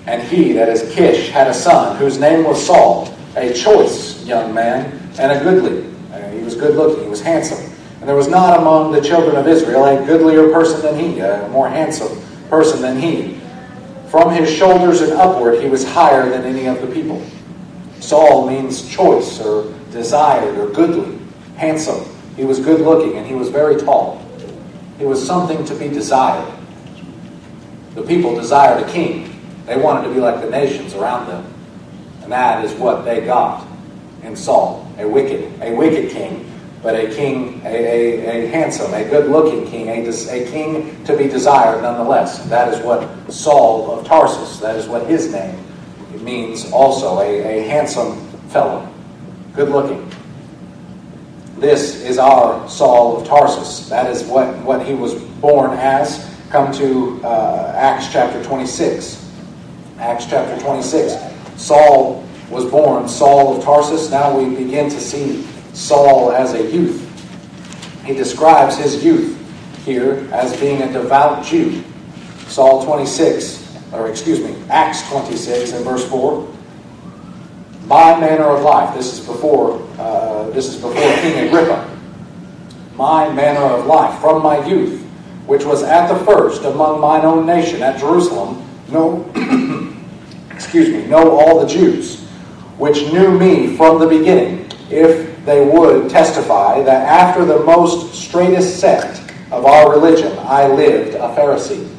And 0.08 0.24
he, 0.24 0.54
that 0.54 0.70
is 0.70 0.92
Kish, 0.94 1.30
had 1.30 1.48
a 1.48 1.54
son 1.54 1.98
whose 1.98 2.18
name 2.18 2.44
was 2.44 2.66
Saul, 2.66 3.14
a 3.36 3.54
choice 3.54 4.26
young 4.26 4.54
man 4.54 5.00
and 5.20 5.32
a 5.32 5.44
goodly. 5.44 5.88
Uh, 6.12 6.32
he 6.32 6.42
was 6.42 6.56
good 6.56 6.76
looking, 6.76 7.04
he 7.04 7.10
was 7.10 7.22
handsome. 7.22 7.64
And 8.00 8.10
there 8.10 8.16
was 8.16 8.28
not 8.28 8.60
among 8.60 8.92
the 8.92 9.02
children 9.02 9.36
of 9.36 9.48
Israel 9.48 9.86
a 9.86 10.04
goodlier 10.06 10.52
person 10.52 10.82
than 10.82 10.98
he, 10.98 11.20
a 11.20 11.48
more 11.50 11.70
handsome 11.70 12.20
person 12.50 12.82
than 12.82 13.00
he. 13.00 13.40
From 14.10 14.34
his 14.34 14.50
shoulders 14.50 15.02
and 15.02 15.14
upward, 15.14 15.62
he 15.62 15.70
was 15.70 15.88
higher 15.88 16.28
than 16.30 16.44
any 16.44 16.66
of 16.66 16.82
the 16.82 16.88
people. 16.88 17.22
Saul 18.00 18.48
means 18.50 18.90
choice 18.90 19.40
or 19.40 19.72
desired 19.92 20.58
or 20.58 20.70
goodly, 20.70 21.20
handsome. 21.58 22.04
He 22.40 22.46
was 22.46 22.58
good 22.58 22.80
looking 22.80 23.18
and 23.18 23.28
he 23.28 23.36
was 23.36 23.50
very 23.50 23.76
tall. 23.76 24.26
He 24.98 25.04
was 25.04 25.22
something 25.22 25.66
to 25.66 25.76
be 25.76 25.90
desired. 25.90 26.50
The 27.96 28.02
people 28.02 28.34
desired 28.34 28.82
a 28.82 28.90
king. 28.90 29.42
They 29.66 29.76
wanted 29.76 30.08
to 30.08 30.14
be 30.14 30.22
like 30.22 30.40
the 30.40 30.50
nations 30.50 30.94
around 30.94 31.28
them. 31.28 31.54
And 32.24 32.32
that 32.32 32.64
is 32.64 32.72
what 32.76 33.04
they 33.04 33.26
got 33.26 33.68
in 34.24 34.38
Saul. 34.38 34.90
A 35.00 35.06
wicked, 35.06 35.52
a 35.62 35.76
wicked 35.76 36.12
king, 36.12 36.50
but 36.82 36.96
a 36.96 37.14
king, 37.14 37.62
a, 37.66 37.68
a, 37.68 38.46
a 38.46 38.48
handsome, 38.48 38.94
a 38.94 39.04
good 39.04 39.30
looking 39.30 39.70
king, 39.70 39.90
a, 39.90 40.10
a 40.10 40.50
king 40.50 41.04
to 41.04 41.18
be 41.18 41.28
desired 41.28 41.82
nonetheless. 41.82 42.46
That 42.46 42.74
is 42.74 42.80
what 42.86 43.30
Saul 43.30 44.00
of 44.00 44.08
Tarsus, 44.08 44.62
that 44.62 44.78
is 44.78 44.88
what 44.88 45.06
his 45.08 45.30
name 45.34 45.60
means 46.22 46.72
also, 46.72 47.20
a, 47.20 47.60
a 47.60 47.68
handsome 47.68 48.16
fellow, 48.48 48.88
good 49.54 49.68
looking. 49.68 50.10
This 51.60 52.02
is 52.04 52.18
our 52.18 52.70
Saul 52.70 53.20
of 53.20 53.28
Tarsus. 53.28 53.90
That 53.90 54.10
is 54.10 54.24
what, 54.24 54.58
what 54.60 54.86
he 54.86 54.94
was 54.94 55.14
born 55.14 55.72
as. 55.72 56.26
Come 56.50 56.72
to 56.76 57.20
uh, 57.22 57.74
Acts 57.76 58.10
chapter 58.10 58.42
26. 58.46 59.30
Acts 59.98 60.26
chapter 60.26 60.58
26. 60.62 61.16
Saul 61.62 62.26
was 62.50 62.66
born 62.66 63.10
Saul 63.10 63.58
of 63.58 63.64
Tarsus. 63.64 64.10
Now 64.10 64.40
we 64.40 64.56
begin 64.56 64.90
to 64.90 65.02
see 65.02 65.46
Saul 65.74 66.32
as 66.32 66.54
a 66.54 66.72
youth. 66.72 67.06
He 68.06 68.14
describes 68.14 68.78
his 68.78 69.04
youth 69.04 69.38
here 69.84 70.30
as 70.32 70.58
being 70.62 70.82
a 70.82 70.94
devout 70.94 71.44
Jew. 71.46 71.84
Saul 72.48 72.86
26, 72.86 73.76
or 73.92 74.10
excuse 74.10 74.40
me, 74.40 74.56
Acts 74.70 75.08
26 75.10 75.74
and 75.74 75.84
verse 75.84 76.08
4. 76.10 76.48
My 77.90 78.20
manner 78.20 78.44
of 78.44 78.62
life. 78.62 78.96
This 78.96 79.14
is 79.14 79.26
before 79.26 79.82
uh, 79.98 80.52
this 80.52 80.68
is 80.68 80.76
before 80.76 80.94
King 81.22 81.48
Agrippa. 81.48 81.90
My 82.94 83.34
manner 83.34 83.62
of 83.62 83.88
life 83.88 84.22
from 84.22 84.44
my 84.44 84.64
youth, 84.68 85.02
which 85.48 85.66
was 85.66 85.82
at 85.82 86.08
the 86.08 86.24
first 86.24 86.66
among 86.66 87.02
mine 87.02 87.26
own 87.26 87.48
nation 87.48 87.82
at 87.82 88.00
Jerusalem, 88.00 88.64
know 88.90 89.26
excuse 90.52 90.90
me, 90.90 91.08
know 91.08 91.36
all 91.36 91.60
the 91.60 91.66
Jews, 91.66 92.22
which 92.78 93.12
knew 93.12 93.36
me 93.36 93.76
from 93.76 94.00
the 94.00 94.06
beginning, 94.06 94.70
if 94.92 95.44
they 95.46 95.66
would 95.66 96.12
testify 96.12 96.84
that 96.84 97.08
after 97.08 97.44
the 97.44 97.64
most 97.64 98.14
straightest 98.14 98.80
sect 98.80 99.20
of 99.52 99.66
our 99.66 99.90
religion 99.90 100.38
I 100.42 100.68
lived 100.68 101.16
a 101.16 101.36
Pharisee. 101.36 101.90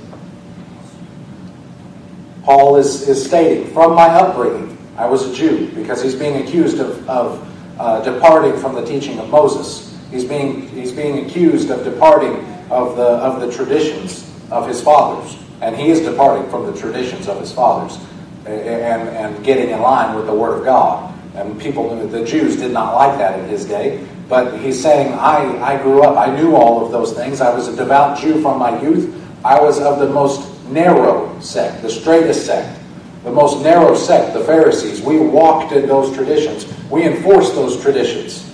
Paul 2.45 2.77
is, 2.77 3.09
is 3.09 3.27
stating, 3.27 3.73
from 3.73 3.97
my 3.97 4.07
upbringing, 4.07 4.70
I 5.01 5.07
was 5.07 5.27
a 5.27 5.35
Jew 5.35 5.71
because 5.75 6.03
he's 6.03 6.15
being 6.15 6.47
accused 6.47 6.79
of, 6.79 7.09
of 7.09 7.81
uh, 7.81 8.03
departing 8.03 8.61
from 8.61 8.75
the 8.75 8.85
teaching 8.85 9.19
of 9.19 9.31
Moses. 9.31 9.99
He's 10.11 10.27
being, 10.27 10.69
he's 10.69 10.93
being 10.93 11.25
accused 11.25 11.71
of 11.71 11.85
departing 11.85 12.45
of 12.71 12.97
the, 12.97 13.07
of 13.07 13.41
the 13.41 13.51
traditions 13.51 14.31
of 14.51 14.69
his 14.69 14.83
fathers. 14.83 15.43
And 15.63 15.75
he 15.75 15.89
is 15.89 16.01
departing 16.01 16.51
from 16.51 16.67
the 16.67 16.79
traditions 16.79 17.29
of 17.29 17.41
his 17.41 17.51
fathers 17.51 17.99
and, 18.45 19.09
and 19.09 19.43
getting 19.43 19.71
in 19.71 19.81
line 19.81 20.15
with 20.17 20.27
the 20.27 20.35
Word 20.35 20.59
of 20.59 20.67
God. 20.67 21.19
And 21.35 21.59
people, 21.59 21.97
the 22.09 22.23
Jews 22.27 22.57
did 22.57 22.73
not 22.73 22.95
like 22.95 23.17
that 23.17 23.39
in 23.39 23.49
his 23.49 23.65
day. 23.65 24.07
But 24.29 24.61
he's 24.61 24.81
saying, 24.83 25.15
I, 25.15 25.77
I 25.77 25.83
grew 25.83 26.03
up, 26.03 26.19
I 26.19 26.37
knew 26.37 26.57
all 26.57 26.85
of 26.85 26.93
those 26.93 27.15
things. 27.15 27.41
I 27.41 27.55
was 27.55 27.69
a 27.69 27.75
devout 27.75 28.19
Jew 28.19 28.43
from 28.43 28.59
my 28.59 28.79
youth. 28.83 29.17
I 29.47 29.59
was 29.59 29.81
of 29.81 29.99
the 29.99 30.11
most 30.11 30.63
narrow 30.67 31.41
sect, 31.41 31.81
the 31.81 31.89
straightest 31.89 32.45
sect 32.45 32.80
the 33.25 33.31
most 33.31 33.63
narrow 33.63 33.95
sect, 33.95 34.33
the 34.33 34.45
Pharisees. 34.45 35.03
We 35.03 35.19
walked 35.19 35.73
in 35.73 35.87
those 35.87 36.15
traditions. 36.15 36.73
We 36.91 37.05
enforced 37.05 37.55
those 37.55 37.81
traditions. 37.81 38.47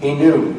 He 0.00 0.14
knew 0.14 0.54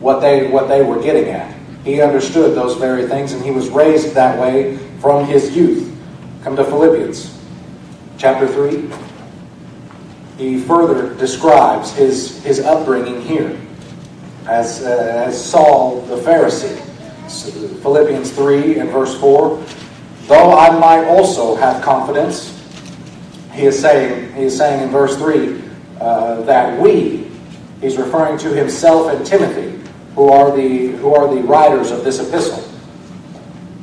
what 0.00 0.20
they, 0.20 0.48
what 0.48 0.68
they 0.68 0.82
were 0.82 1.00
getting 1.00 1.30
at. 1.30 1.56
He 1.84 2.02
understood 2.02 2.54
those 2.54 2.76
very 2.76 3.06
things, 3.06 3.32
and 3.32 3.42
he 3.42 3.50
was 3.50 3.68
raised 3.70 4.14
that 4.14 4.38
way 4.38 4.76
from 5.00 5.26
his 5.26 5.56
youth. 5.56 5.94
Come 6.42 6.56
to 6.56 6.64
Philippians 6.64 7.38
chapter 8.18 8.46
3. 8.46 8.90
He 10.36 10.60
further 10.60 11.14
describes 11.14 11.92
his, 11.92 12.42
his 12.44 12.60
upbringing 12.60 13.22
here 13.22 13.58
as, 14.46 14.82
uh, 14.82 15.24
as 15.26 15.50
Saul 15.50 16.02
the 16.02 16.16
Pharisee. 16.16 16.84
Philippians 17.82 18.32
3 18.32 18.78
and 18.78 18.90
verse 18.90 19.18
4 19.20 19.62
Though 20.28 20.52
I 20.52 20.78
might 20.78 21.06
also 21.06 21.54
have 21.54 21.82
confidence, 21.82 22.54
he 23.54 23.64
is 23.64 23.80
saying, 23.80 24.34
he 24.34 24.42
is 24.42 24.54
saying 24.54 24.82
in 24.82 24.90
verse 24.90 25.16
3 25.16 25.62
uh, 26.02 26.42
that 26.42 26.78
we, 26.78 27.30
he's 27.80 27.96
referring 27.96 28.36
to 28.40 28.48
himself 28.50 29.10
and 29.10 29.24
Timothy, 29.24 29.82
who 30.14 30.28
are, 30.28 30.54
the, 30.54 30.88
who 30.88 31.14
are 31.14 31.34
the 31.34 31.40
writers 31.40 31.90
of 31.90 32.04
this 32.04 32.20
epistle. 32.20 32.62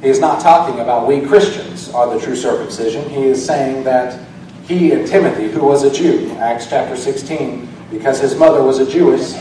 He 0.04 0.08
is 0.08 0.20
not 0.20 0.40
talking 0.40 0.82
about 0.82 1.08
we 1.08 1.20
Christians 1.25 1.90
are 1.90 2.14
the 2.14 2.24
true 2.24 2.36
circumcision. 2.36 3.10
He 3.10 3.24
is 3.24 3.44
saying 3.44 3.84
that 3.86 4.24
he 4.68 4.92
and 4.92 5.08
Timothy, 5.08 5.50
who 5.50 5.66
was 5.66 5.82
a 5.82 5.92
Jew, 5.92 6.30
Acts 6.34 6.68
chapter 6.70 6.96
16, 6.96 7.68
because 7.90 8.20
his 8.20 8.36
mother 8.36 8.62
was 8.62 8.78
a 8.78 8.88
Jewess, 8.88 9.34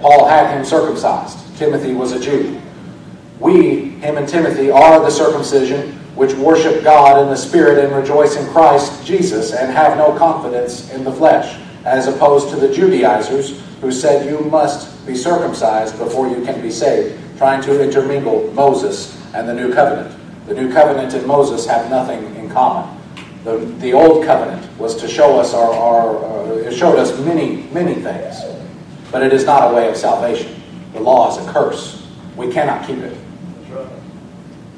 Paul 0.00 0.28
had 0.28 0.56
him 0.56 0.64
circumcised. 0.64 1.36
Timothy 1.56 1.94
was 1.94 2.12
a 2.12 2.20
Jew. 2.20 2.62
We, 3.40 3.90
him 3.98 4.18
and 4.18 4.28
Timothy, 4.28 4.70
are 4.70 5.00
the 5.00 5.10
circumcision 5.10 5.98
which 6.14 6.32
worship 6.34 6.84
God 6.84 7.20
in 7.20 7.28
the 7.28 7.36
Spirit 7.36 7.84
and 7.84 7.94
rejoice 7.94 8.36
in 8.36 8.46
Christ 8.50 9.04
Jesus 9.04 9.52
and 9.52 9.72
have 9.72 9.98
no 9.98 10.16
confidence 10.16 10.90
in 10.92 11.04
the 11.04 11.12
flesh, 11.12 11.60
as 11.84 12.06
opposed 12.06 12.50
to 12.50 12.56
the 12.56 12.72
Judaizers 12.72 13.60
who 13.80 13.90
said 13.90 14.28
you 14.28 14.40
must 14.46 15.06
be 15.06 15.14
circumcised 15.14 15.98
before 15.98 16.28
you 16.28 16.44
can 16.44 16.60
be 16.62 16.70
saved, 16.70 17.20
trying 17.36 17.60
to 17.62 17.82
intermingle 17.82 18.50
Moses 18.52 19.20
and 19.34 19.48
the 19.48 19.54
New 19.54 19.74
Covenant. 19.74 20.16
The 20.46 20.54
New 20.54 20.72
Covenant 20.72 21.14
and 21.14 21.26
Moses 21.26 21.66
have 21.66 21.90
nothing 21.90 22.34
in 22.36 22.48
common. 22.48 22.96
The, 23.42 23.58
the 23.80 23.92
Old 23.92 24.24
Covenant 24.24 24.78
was 24.78 24.96
to 24.96 25.08
show 25.08 25.38
us 25.38 25.52
our, 25.52 25.72
our 25.72 26.24
uh, 26.24 26.54
it 26.58 26.74
showed 26.74 26.98
us 26.98 27.18
many, 27.20 27.64
many 27.72 27.94
things, 27.94 28.36
but 29.10 29.22
it 29.22 29.32
is 29.32 29.44
not 29.44 29.70
a 29.70 29.74
way 29.74 29.88
of 29.88 29.96
salvation. 29.96 30.62
The 30.92 31.00
law 31.00 31.30
is 31.30 31.44
a 31.44 31.52
curse. 31.52 32.06
We 32.36 32.52
cannot 32.52 32.86
keep 32.86 32.98
it. 32.98 33.16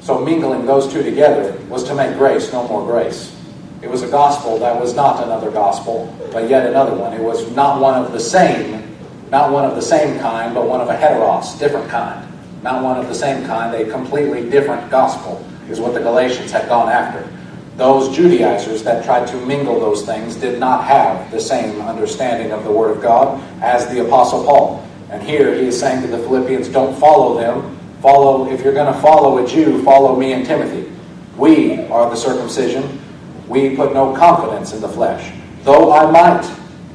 So 0.07 0.17
mingling 0.17 0.65
those 0.65 0.87
two 0.87 1.03
together 1.03 1.59
was 1.67 1.83
to 1.83 1.93
make 1.93 2.17
grace 2.17 2.53
no 2.53 2.65
more 2.69 2.81
grace. 2.85 3.35
It 3.81 3.89
was 3.89 4.03
a 4.03 4.07
gospel 4.07 4.57
that 4.59 4.79
was 4.79 4.95
not 4.95 5.21
another 5.21 5.51
gospel, 5.51 6.15
but 6.31 6.49
yet 6.49 6.65
another 6.65 6.95
one. 6.95 7.11
It 7.11 7.21
was 7.21 7.53
not 7.57 7.81
one 7.81 8.01
of 8.01 8.13
the 8.13 8.19
same, 8.21 8.95
not 9.31 9.51
one 9.51 9.65
of 9.65 9.75
the 9.75 9.81
same 9.81 10.17
kind, 10.19 10.55
but 10.55 10.65
one 10.65 10.79
of 10.79 10.87
a 10.87 10.95
heteros, 10.95 11.59
different 11.59 11.89
kind. 11.89 12.25
Not 12.63 12.85
one 12.85 12.97
of 12.97 13.09
the 13.09 13.13
same 13.13 13.45
kind, 13.45 13.75
a 13.75 13.91
completely 13.91 14.49
different 14.49 14.89
gospel 14.89 15.45
is 15.69 15.81
what 15.81 15.93
the 15.93 15.99
Galatians 15.99 16.53
had 16.53 16.69
gone 16.69 16.87
after. 16.87 17.29
Those 17.75 18.15
Judaizers 18.15 18.83
that 18.83 19.03
tried 19.03 19.27
to 19.27 19.45
mingle 19.45 19.77
those 19.77 20.05
things 20.05 20.37
did 20.37 20.57
not 20.57 20.85
have 20.85 21.29
the 21.31 21.41
same 21.41 21.81
understanding 21.81 22.53
of 22.53 22.63
the 22.63 22.71
Word 22.71 22.95
of 22.95 23.03
God 23.03 23.43
as 23.61 23.89
the 23.89 24.05
Apostle 24.05 24.45
Paul. 24.45 24.87
And 25.09 25.21
here 25.21 25.53
he 25.53 25.67
is 25.67 25.77
saying 25.77 26.01
to 26.03 26.07
the 26.07 26.19
Philippians, 26.19 26.69
don't 26.69 26.97
follow 26.97 27.37
them 27.37 27.76
Follow, 28.01 28.51
if 28.51 28.63
you're 28.63 28.73
going 28.73 28.93
to 28.93 28.99
follow 29.01 29.43
a 29.43 29.47
Jew, 29.47 29.83
follow 29.83 30.15
me 30.15 30.33
and 30.33 30.45
Timothy. 30.45 30.91
We 31.35 31.81
are 31.87 32.09
the 32.09 32.15
circumcision. 32.15 32.99
We 33.47 33.75
put 33.75 33.93
no 33.93 34.15
confidence 34.15 34.73
in 34.73 34.81
the 34.81 34.89
flesh. 34.89 35.33
Though 35.63 35.91
I 35.91 36.09
might 36.09 36.49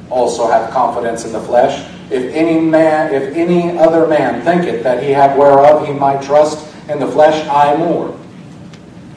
also 0.09 0.47
have 0.47 0.71
confidence 0.71 1.25
in 1.25 1.33
the 1.33 1.41
flesh, 1.41 1.89
if 2.11 2.33
any 2.33 2.59
man, 2.59 3.13
if 3.13 3.35
any 3.35 3.77
other 3.77 4.07
man 4.07 4.43
thinketh 4.43 4.83
that 4.83 5.03
he 5.03 5.11
have 5.11 5.37
whereof 5.37 5.87
he 5.87 5.93
might 5.93 6.21
trust 6.21 6.73
in 6.89 6.99
the 6.99 7.07
flesh, 7.07 7.47
I 7.47 7.75
more. 7.75 8.17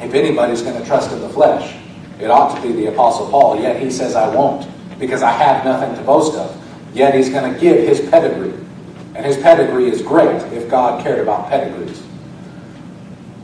If 0.00 0.14
anybody's 0.14 0.62
going 0.62 0.80
to 0.80 0.86
trust 0.86 1.12
in 1.12 1.20
the 1.20 1.28
flesh, 1.28 1.76
it 2.20 2.30
ought 2.30 2.54
to 2.54 2.62
be 2.62 2.72
the 2.72 2.86
Apostle 2.86 3.30
Paul. 3.30 3.60
Yet 3.60 3.80
he 3.80 3.90
says, 3.90 4.14
I 4.14 4.28
won't, 4.34 4.66
because 4.98 5.22
I 5.22 5.30
have 5.30 5.64
nothing 5.64 5.94
to 5.96 6.02
boast 6.02 6.34
of. 6.36 6.56
Yet 6.94 7.14
he's 7.14 7.28
going 7.28 7.52
to 7.52 7.60
give 7.60 7.86
his 7.86 8.00
pedigree. 8.08 8.54
And 9.16 9.24
his 9.24 9.38
pedigree 9.38 9.88
is 9.88 10.02
great 10.02 10.42
if 10.52 10.68
God 10.68 11.02
cared 11.02 11.20
about 11.20 11.48
pedigrees. 11.48 12.02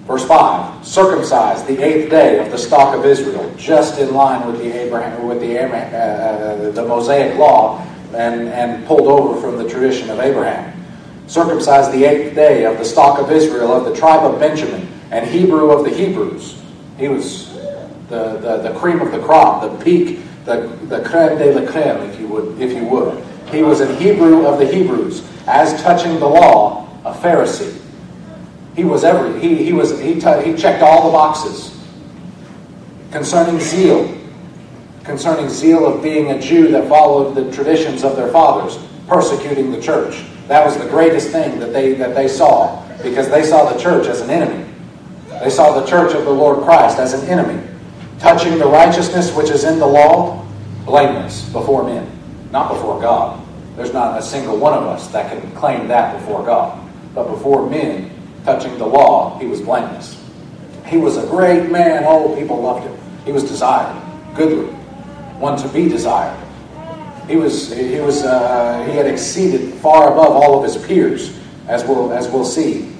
Verse 0.07 0.26
5 0.26 0.87
circumcised 0.87 1.67
the 1.67 1.83
eighth 1.83 2.11
day 2.11 2.45
of 2.45 2.50
the 2.50 2.59
stock 2.59 2.95
of 2.95 3.07
Israel, 3.07 3.50
just 3.57 3.99
in 3.99 4.12
line 4.12 4.47
with 4.47 4.59
the 4.59 4.71
Abraham, 4.71 5.26
with 5.26 5.41
the, 5.41 5.59
uh, 5.59 5.67
uh, 5.67 6.71
the 6.73 6.85
Mosaic 6.85 7.38
law, 7.38 7.83
and, 8.12 8.49
and 8.49 8.85
pulled 8.87 9.09
over 9.09 9.41
from 9.41 9.57
the 9.57 9.67
tradition 9.67 10.11
of 10.11 10.21
Abraham. 10.21 10.79
circumcised 11.26 11.91
the 11.93 12.05
eighth 12.05 12.35
day 12.35 12.67
of 12.67 12.76
the 12.76 12.85
stock 12.85 13.19
of 13.19 13.31
Israel, 13.33 13.73
of 13.73 13.87
the 13.87 13.95
tribe 13.97 14.31
of 14.31 14.38
Benjamin, 14.38 14.87
and 15.11 15.26
Hebrew 15.26 15.71
of 15.71 15.85
the 15.85 15.91
Hebrews. 15.91 16.61
He 16.99 17.09
was 17.09 17.50
the, 18.11 18.37
the, 18.38 18.69
the 18.69 18.79
cream 18.79 19.00
of 19.00 19.11
the 19.11 19.21
crop, 19.21 19.62
the 19.62 19.83
peak, 19.83 20.21
the, 20.45 20.67
the 20.88 21.02
creme 21.02 21.38
de 21.38 21.59
la 21.59 21.71
creme, 21.71 22.11
if 22.11 22.21
you 22.21 22.29
would, 22.29 22.61
if 22.61 22.73
you 22.73 22.85
would. 22.85 23.25
He 23.52 23.62
was 23.62 23.80
an 23.80 23.97
Hebrew 23.97 24.47
of 24.47 24.59
the 24.59 24.66
Hebrews, 24.66 25.23
as 25.47 25.80
touching 25.82 26.18
the 26.18 26.26
law, 26.26 26.88
a 27.04 27.12
Pharisee. 27.12 27.78
He 28.75 28.85
was 28.85 29.04
every 29.04 29.38
he, 29.40 29.62
he 29.64 29.73
was 29.73 30.00
he, 30.00 30.18
t- 30.18 30.42
he 30.42 30.54
checked 30.54 30.82
all 30.82 31.06
the 31.06 31.12
boxes 31.12 31.78
concerning 33.11 33.61
zeal, 33.61 34.18
concerning 35.04 35.50
zeal 35.50 35.87
of 35.87 36.02
being 36.02 36.30
a 36.30 36.40
Jew 36.40 36.68
that 36.68 36.88
followed 36.88 37.35
the 37.35 37.52
traditions 37.52 38.02
of 38.02 38.16
their 38.16 38.28
fathers, 38.28 38.78
persecuting 39.06 39.71
the 39.71 39.80
church. 39.80 40.25
That 40.49 40.64
was 40.64 40.78
the 40.78 40.88
greatest 40.88 41.30
thing 41.30 41.61
that 41.61 41.75
they 41.75 41.92
that 41.94 42.14
they 42.14 42.28
saw 42.28 42.82
because 43.02 43.28
they 43.28 43.44
saw 43.44 43.71
the 43.71 43.78
church 43.78 44.06
as 44.06 44.21
an 44.23 44.30
enemy. 44.30 44.64
They 45.40 45.50
saw 45.50 45.78
the 45.78 45.87
church 45.87 46.14
of 46.14 46.25
the 46.25 46.30
Lord 46.30 46.64
Christ 46.64 46.99
as 46.99 47.12
an 47.12 47.28
enemy, 47.28 47.62
touching 48.18 48.59
the 48.59 48.66
righteousness 48.66 49.35
which 49.35 49.50
is 49.50 49.64
in 49.64 49.78
the 49.78 49.87
law, 49.87 50.47
blameless 50.87 51.49
before 51.50 51.85
men, 51.85 52.09
not 52.50 52.73
before 52.73 53.00
God. 53.00 53.41
There's 53.76 53.93
not 53.93 54.19
a 54.19 54.23
single 54.23 54.59
one 54.59 54.75
of 54.75 54.85
us 54.85 55.09
that 55.09 55.31
can 55.31 55.50
claim 55.52 55.88
that 55.88 56.19
before 56.19 56.45
God. 56.45 56.79
But 57.14 57.29
before 57.29 57.69
men, 57.69 58.11
touching 58.45 58.76
the 58.79 58.87
law, 58.87 59.38
he 59.38 59.47
was 59.47 59.61
blameless. 59.61 60.19
He 60.87 60.97
was 60.97 61.17
a 61.17 61.26
great 61.26 61.71
man. 61.71 62.05
Oh, 62.07 62.35
people 62.37 62.61
loved 62.61 62.87
him. 62.87 62.97
He 63.25 63.33
was 63.33 63.45
desired, 63.45 64.00
goodly, 64.35 64.67
one 65.38 65.57
to 65.59 65.69
be 65.69 65.88
desired. 65.88 66.38
He 67.29 67.37
was 67.37 67.73
he 67.73 68.00
was 68.00 68.25
uh, 68.25 68.85
he 68.85 68.97
had 68.97 69.07
exceeded 69.07 69.75
far 69.75 70.12
above 70.12 70.33
all 70.33 70.59
of 70.59 70.64
his 70.64 70.85
peers, 70.85 71.38
as 71.69 71.85
we'll 71.85 72.12
as 72.12 72.29
we'll 72.29 72.45
see 72.45 72.93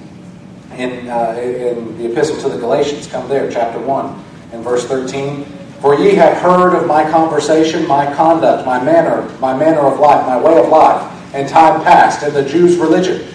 in 0.77 1.09
uh, 1.09 1.35
in 1.37 1.97
the 1.97 2.11
epistle 2.11 2.41
to 2.41 2.49
the 2.49 2.57
Galatians. 2.57 3.05
Come 3.05 3.27
there, 3.27 3.51
chapter 3.51 3.79
one, 3.79 4.23
and 4.53 4.63
verse 4.63 4.85
thirteen. 4.85 5.45
For 5.83 5.99
ye 5.99 6.15
have 6.15 6.37
heard 6.37 6.73
of 6.77 6.87
my 6.87 7.03
conversation, 7.11 7.85
my 7.89 8.05
conduct, 8.13 8.65
my 8.65 8.81
manner, 8.81 9.27
my 9.39 9.53
manner 9.53 9.81
of 9.81 9.99
life, 9.99 10.25
my 10.25 10.39
way 10.41 10.57
of 10.57 10.69
life, 10.69 11.11
and 11.35 11.45
time 11.45 11.83
past, 11.83 12.23
in 12.23 12.33
the 12.33 12.45
Jews' 12.45 12.77
religion. 12.77 13.27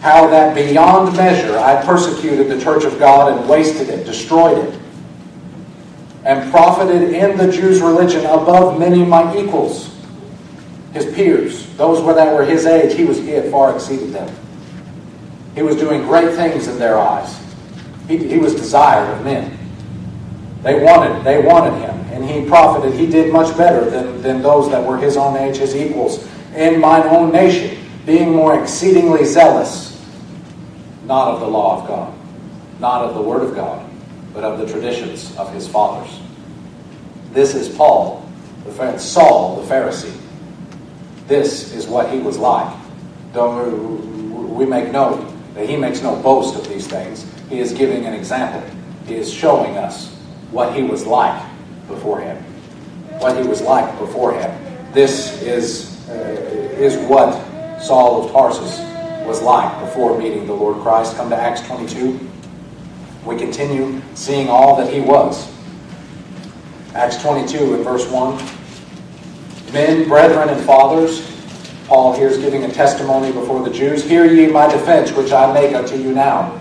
How 0.00 0.26
that 0.28 0.54
beyond 0.54 1.14
measure 1.14 1.58
I 1.58 1.84
persecuted 1.84 2.48
the 2.48 2.58
church 2.58 2.84
of 2.84 2.98
God 2.98 3.36
and 3.36 3.46
wasted 3.46 3.90
it, 3.90 4.06
destroyed 4.06 4.66
it, 4.66 4.80
and 6.24 6.50
profited 6.50 7.12
in 7.12 7.36
the 7.36 7.52
Jews' 7.52 7.82
religion 7.82 8.24
above 8.24 8.78
many 8.78 9.02
of 9.02 9.08
my 9.08 9.36
equals, 9.36 9.94
his 10.94 11.04
peers, 11.14 11.66
those 11.76 12.02
that 12.16 12.32
were 12.32 12.46
his 12.46 12.64
age. 12.64 12.96
He 12.96 13.04
was 13.04 13.18
he 13.18 13.32
had 13.32 13.50
far 13.50 13.74
exceeded 13.74 14.10
them. 14.10 14.34
He 15.54 15.60
was 15.60 15.76
doing 15.76 16.00
great 16.04 16.34
things 16.34 16.66
in 16.66 16.78
their 16.78 16.98
eyes. 16.98 17.38
He, 18.08 18.16
he 18.26 18.38
was 18.38 18.54
desired 18.54 19.10
of 19.10 19.22
men. 19.22 19.53
They 20.64 20.82
wanted, 20.82 21.22
they 21.24 21.42
wanted 21.42 21.78
him, 21.78 21.94
and 22.10 22.24
he 22.24 22.48
profited. 22.48 22.98
He 22.98 23.06
did 23.06 23.30
much 23.30 23.54
better 23.54 23.90
than, 23.90 24.22
than 24.22 24.40
those 24.40 24.70
that 24.70 24.82
were 24.82 24.96
his 24.96 25.18
own 25.18 25.36
age, 25.36 25.58
his 25.58 25.76
equals, 25.76 26.26
in 26.56 26.80
mine 26.80 27.02
own 27.02 27.30
nation, 27.30 27.78
being 28.06 28.34
more 28.34 28.58
exceedingly 28.58 29.26
zealous, 29.26 30.02
not 31.04 31.28
of 31.28 31.40
the 31.40 31.46
law 31.46 31.82
of 31.82 31.86
God, 31.86 32.14
not 32.80 33.04
of 33.04 33.14
the 33.14 33.20
word 33.20 33.42
of 33.42 33.54
God, 33.54 33.86
but 34.32 34.42
of 34.42 34.58
the 34.58 34.66
traditions 34.66 35.36
of 35.36 35.52
his 35.52 35.68
fathers. 35.68 36.18
This 37.32 37.54
is 37.54 37.68
Paul, 37.68 38.26
the 38.64 38.98
Saul, 38.98 39.60
the 39.60 39.68
Pharisee. 39.68 40.16
This 41.28 41.74
is 41.74 41.86
what 41.86 42.10
he 42.10 42.20
was 42.20 42.38
like. 42.38 42.74
Don't 43.34 44.54
we 44.54 44.64
make 44.64 44.90
note 44.90 45.30
that 45.52 45.68
he 45.68 45.76
makes 45.76 46.00
no 46.00 46.16
boast 46.22 46.54
of 46.56 46.66
these 46.70 46.86
things. 46.86 47.30
He 47.50 47.58
is 47.58 47.74
giving 47.74 48.06
an 48.06 48.14
example. 48.14 48.62
He 49.06 49.16
is 49.16 49.30
showing 49.30 49.76
us 49.76 50.13
what 50.54 50.72
he 50.72 50.84
was 50.84 51.04
like 51.04 51.44
before 51.88 52.20
him. 52.20 52.36
What 53.18 53.36
he 53.36 53.46
was 53.46 53.60
like 53.60 53.98
before 53.98 54.32
him. 54.32 54.56
This 54.92 55.42
is, 55.42 56.08
uh, 56.08 56.12
is 56.78 56.96
what 57.08 57.32
Saul 57.82 58.24
of 58.24 58.30
Tarsus 58.30 58.78
was 59.26 59.42
like 59.42 59.80
before 59.80 60.16
meeting 60.16 60.46
the 60.46 60.52
Lord 60.52 60.80
Christ. 60.80 61.16
Come 61.16 61.28
to 61.30 61.36
Acts 61.36 61.60
22. 61.66 62.20
We 63.26 63.36
continue 63.36 64.00
seeing 64.14 64.48
all 64.48 64.76
that 64.76 64.92
he 64.92 65.00
was. 65.00 65.52
Acts 66.94 67.20
22 67.20 67.74
and 67.74 67.84
verse 67.84 68.08
1. 68.08 69.72
Men, 69.72 70.08
brethren, 70.08 70.50
and 70.50 70.64
fathers, 70.64 71.32
Paul 71.88 72.14
here 72.14 72.28
is 72.28 72.38
giving 72.38 72.62
a 72.62 72.72
testimony 72.72 73.32
before 73.32 73.64
the 73.64 73.74
Jews. 73.74 74.04
Hear 74.04 74.24
ye 74.24 74.46
my 74.46 74.70
defense, 74.70 75.10
which 75.10 75.32
I 75.32 75.52
make 75.52 75.74
unto 75.74 75.96
you 75.96 76.12
now. 76.12 76.60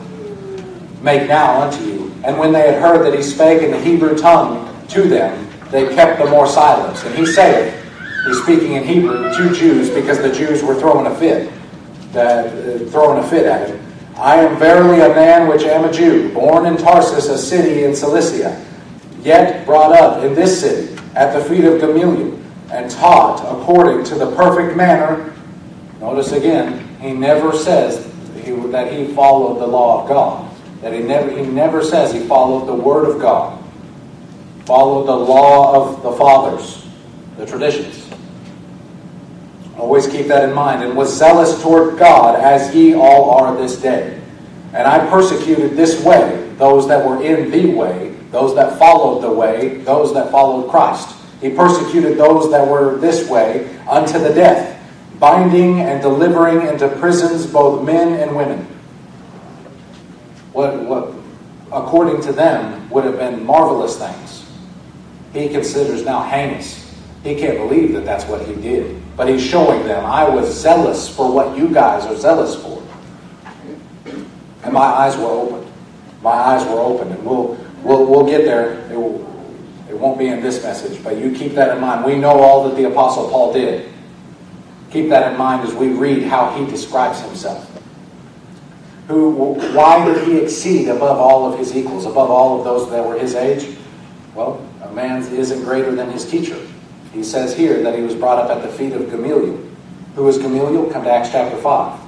Make 1.04 1.28
now 1.28 1.62
unto 1.62 1.84
you 1.84 2.03
and 2.24 2.38
when 2.40 2.54
they 2.54 2.62
had 2.62 2.82
heard 2.82 3.06
that 3.06 3.14
he 3.14 3.22
spake 3.22 3.62
in 3.62 3.72
the 3.72 3.80
Hebrew 3.80 4.18
tongue 4.18 4.70
to 4.90 5.04
them, 5.04 5.48
they 5.72 5.94
kept 5.94 6.20
the 6.20 6.30
more 6.30 6.48
silence. 6.48 7.04
And 7.04 7.14
he 7.16 7.26
saith, 7.26 7.74
he's 8.26 8.42
speaking 8.44 8.74
in 8.74 8.84
Hebrew 8.84 9.24
to 9.36 9.54
Jews 9.54 9.90
because 9.90 10.20
the 10.20 10.32
Jews 10.32 10.64
were 10.64 10.76
throwing 10.76 11.08
a 11.08 11.16
fit, 11.16 11.52
that, 12.14 12.48
uh, 12.48 12.90
throwing 12.92 13.22
a 13.22 13.28
fit 13.28 13.46
at 13.46 13.70
him. 13.70 13.80
I 14.16 14.38
am 14.38 14.58
verily 14.58 15.02
a 15.02 15.10
man 15.10 15.50
which 15.50 15.64
am 15.64 15.84
a 15.84 15.92
Jew, 15.92 16.32
born 16.34 16.66
in 16.66 16.78
Tarsus, 16.78 17.28
a 17.28 17.38
city 17.38 17.84
in 17.84 17.96
Cilicia, 17.96 18.64
yet 19.22 19.66
brought 19.66 19.92
up 19.92 20.24
in 20.24 20.34
this 20.34 20.62
city 20.62 20.96
at 21.16 21.34
the 21.34 21.44
feet 21.44 21.66
of 21.66 21.82
Gamaliel, 21.82 22.40
and 22.72 22.90
taught 22.90 23.40
according 23.42 24.06
to 24.06 24.16
the 24.16 24.34
perfect 24.36 24.78
manner. 24.78 25.34
Notice 26.00 26.32
again, 26.32 26.88
he 27.00 27.12
never 27.12 27.52
says 27.54 28.10
that 28.36 28.94
he 28.94 29.08
followed 29.14 29.60
the 29.60 29.68
law 29.68 30.04
of 30.04 30.10
God 30.10 30.53
that 30.84 30.92
he 30.92 31.00
never, 31.00 31.32
he 31.32 31.46
never 31.46 31.82
says 31.82 32.12
he 32.12 32.20
followed 32.28 32.66
the 32.66 32.74
Word 32.74 33.10
of 33.10 33.22
God, 33.22 33.58
followed 34.66 35.06
the 35.06 35.16
law 35.16 35.76
of 35.76 36.04
the 36.04 36.12
fathers, 36.12 36.86
the 37.38 37.46
traditions. 37.46 38.10
Always 39.78 40.08
keep 40.08 40.28
that 40.28 40.44
in 40.44 40.54
mind. 40.54 40.84
And 40.84 40.96
was 40.96 41.18
zealous 41.18 41.62
toward 41.64 41.98
God 41.98 42.38
as 42.38 42.76
ye 42.76 42.94
all 42.94 43.32
are 43.32 43.56
this 43.56 43.82
day. 43.82 44.22
And 44.74 44.86
I 44.86 45.10
persecuted 45.10 45.78
this 45.78 46.04
way 46.04 46.50
those 46.58 46.88
that 46.90 47.06
were 47.06 47.24
in 47.24 47.50
the 47.50 47.74
way, 47.74 48.10
those 48.32 48.54
that 48.56 48.78
followed 48.78 49.22
the 49.22 49.32
way, 49.32 49.78
those 49.78 50.14
that 50.14 50.32
followed 50.32 50.70
Christ. 50.70 51.16
He 51.40 51.50
persecuted 51.50 52.18
those 52.18 52.52
that 52.52 52.68
were 52.68 52.98
this 52.98 53.28
way 53.30 53.74
unto 53.88 54.20
the 54.20 54.34
death, 54.34 54.82
binding 55.18 55.80
and 55.80 56.02
delivering 56.02 56.68
into 56.68 56.90
prisons 56.90 57.48
both 57.48 57.86
men 57.86 58.20
and 58.20 58.36
women 58.36 58.73
what, 60.54 60.80
what 60.84 61.14
according 61.72 62.22
to 62.22 62.32
them 62.32 62.90
would 62.90 63.04
have 63.04 63.18
been 63.18 63.46
marvelous 63.46 63.98
things, 63.98 64.46
he 65.34 65.50
considers 65.50 66.06
now 66.06 66.24
heinous. 66.24 66.80
He 67.24 67.36
can't 67.36 67.58
believe 67.58 67.94
that 67.94 68.06
that's 68.06 68.26
what 68.26 68.46
he 68.46 68.54
did. 68.56 69.02
But 69.16 69.30
he's 69.30 69.44
showing 69.44 69.84
them, 69.88 70.06
I 70.06 70.28
was 70.28 70.54
zealous 70.54 71.08
for 71.08 71.32
what 71.32 71.58
you 71.58 71.74
guys 71.74 72.06
are 72.06 72.16
zealous 72.16 72.56
for. 72.56 72.84
And 74.64 74.74
my 74.74 74.82
eyes 74.82 75.18
were 75.18 75.26
open. 75.26 75.72
My 76.22 76.32
eyes 76.32 76.66
were 76.66 76.80
open. 76.80 77.12
And 77.12 77.26
we'll, 77.26 77.58
we'll, 77.82 78.06
we'll 78.06 78.26
get 78.26 78.46
there. 78.46 78.80
It, 78.92 78.96
will, 78.96 79.22
it 79.90 79.98
won't 79.98 80.20
be 80.20 80.28
in 80.28 80.42
this 80.42 80.64
message, 80.64 81.04
but 81.04 81.18
you 81.18 81.34
keep 81.36 81.54
that 81.54 81.76
in 81.76 81.82
mind. 81.82 82.06
We 82.06 82.16
know 82.16 82.40
all 82.40 82.68
that 82.68 82.76
the 82.76 82.86
Apostle 82.86 83.30
Paul 83.30 83.54
did. 83.54 83.92
Keep 84.92 85.10
that 85.10 85.32
in 85.32 85.38
mind 85.38 85.68
as 85.68 85.74
we 85.74 85.90
read 85.90 86.24
how 86.24 86.52
he 86.56 86.70
describes 86.70 87.22
himself 87.22 87.73
who, 89.08 89.54
why 89.74 90.06
did 90.06 90.28
he 90.28 90.38
exceed 90.38 90.88
above 90.88 91.18
all 91.18 91.52
of 91.52 91.60
his 91.60 91.76
equals, 91.76 92.06
above 92.06 92.30
all 92.30 92.60
of 92.60 92.64
those 92.64 92.90
that 92.90 93.06
were 93.06 93.18
his 93.18 93.36
age? 93.36 93.78
Well, 94.34 94.66
a 94.82 94.92
man 94.92 95.22
isn't 95.22 95.64
greater 95.64 95.94
than 95.94 96.10
his 96.10 96.26
teacher. 96.26 96.58
He 97.12 97.24
says 97.24 97.56
here 97.56 97.84
that 97.84 97.96
he 97.96 98.02
was 98.02 98.16
brought 98.16 98.40
up 98.40 98.50
at 98.50 98.64
the 98.64 98.70
feet 98.70 98.94
of 98.94 99.10
Gamaliel. 99.10 99.60
Who 100.16 100.28
is 100.28 100.38
Gamaliel? 100.38 100.90
Come 100.92 101.04
to 101.04 101.12
Acts 101.12 101.32
chapter 101.32 101.58
5. 101.58 102.00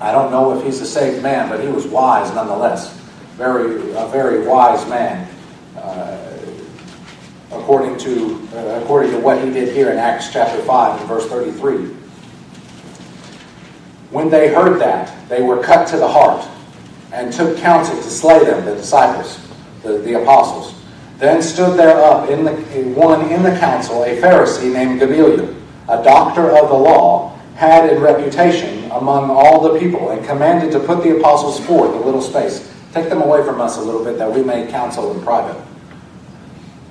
I 0.00 0.12
don't 0.12 0.30
know 0.30 0.56
if 0.56 0.64
he's 0.64 0.80
a 0.80 0.86
saved 0.86 1.22
man, 1.22 1.48
but 1.48 1.60
he 1.60 1.68
was 1.68 1.86
wise 1.86 2.32
nonetheless. 2.34 2.96
Very, 3.36 3.92
a 3.92 4.06
very 4.08 4.46
wise 4.46 4.86
man, 4.88 5.28
uh, 5.76 6.36
according 7.50 7.96
to 7.98 8.48
uh, 8.54 8.80
according 8.82 9.12
to 9.12 9.18
what 9.18 9.42
he 9.42 9.50
did 9.50 9.74
here 9.74 9.90
in 9.90 9.98
Acts 9.98 10.30
chapter 10.32 10.60
5 10.62 11.00
and 11.00 11.08
verse 11.08 11.26
33. 11.28 12.01
When 14.12 14.28
they 14.28 14.52
heard 14.52 14.78
that, 14.80 15.28
they 15.30 15.40
were 15.40 15.62
cut 15.62 15.88
to 15.88 15.96
the 15.96 16.06
heart 16.06 16.46
and 17.12 17.32
took 17.32 17.56
counsel 17.56 17.96
to 17.96 18.10
slay 18.10 18.44
them, 18.44 18.62
the 18.66 18.74
disciples, 18.74 19.38
the, 19.82 19.98
the 19.98 20.22
apostles. 20.22 20.74
Then 21.16 21.42
stood 21.42 21.78
there 21.78 21.96
up 21.96 22.28
in 22.28 22.44
the, 22.44 22.52
one 22.94 23.30
in 23.30 23.42
the 23.42 23.56
council, 23.58 24.02
a 24.04 24.20
Pharisee 24.20 24.70
named 24.70 25.00
Gamaliel, 25.00 25.56
a 25.88 26.02
doctor 26.04 26.50
of 26.50 26.68
the 26.68 26.74
law, 26.74 27.38
had 27.54 27.90
in 27.90 28.02
reputation 28.02 28.90
among 28.90 29.30
all 29.30 29.62
the 29.62 29.78
people, 29.78 30.10
and 30.10 30.22
commanded 30.26 30.72
to 30.72 30.80
put 30.80 31.02
the 31.02 31.16
apostles 31.16 31.64
forth 31.64 31.94
a 31.94 32.04
little 32.04 32.20
space. 32.20 32.70
Take 32.92 33.08
them 33.08 33.22
away 33.22 33.42
from 33.44 33.62
us 33.62 33.78
a 33.78 33.80
little 33.80 34.04
bit, 34.04 34.18
that 34.18 34.30
we 34.30 34.42
may 34.42 34.70
counsel 34.70 35.16
in 35.16 35.22
private. 35.22 35.62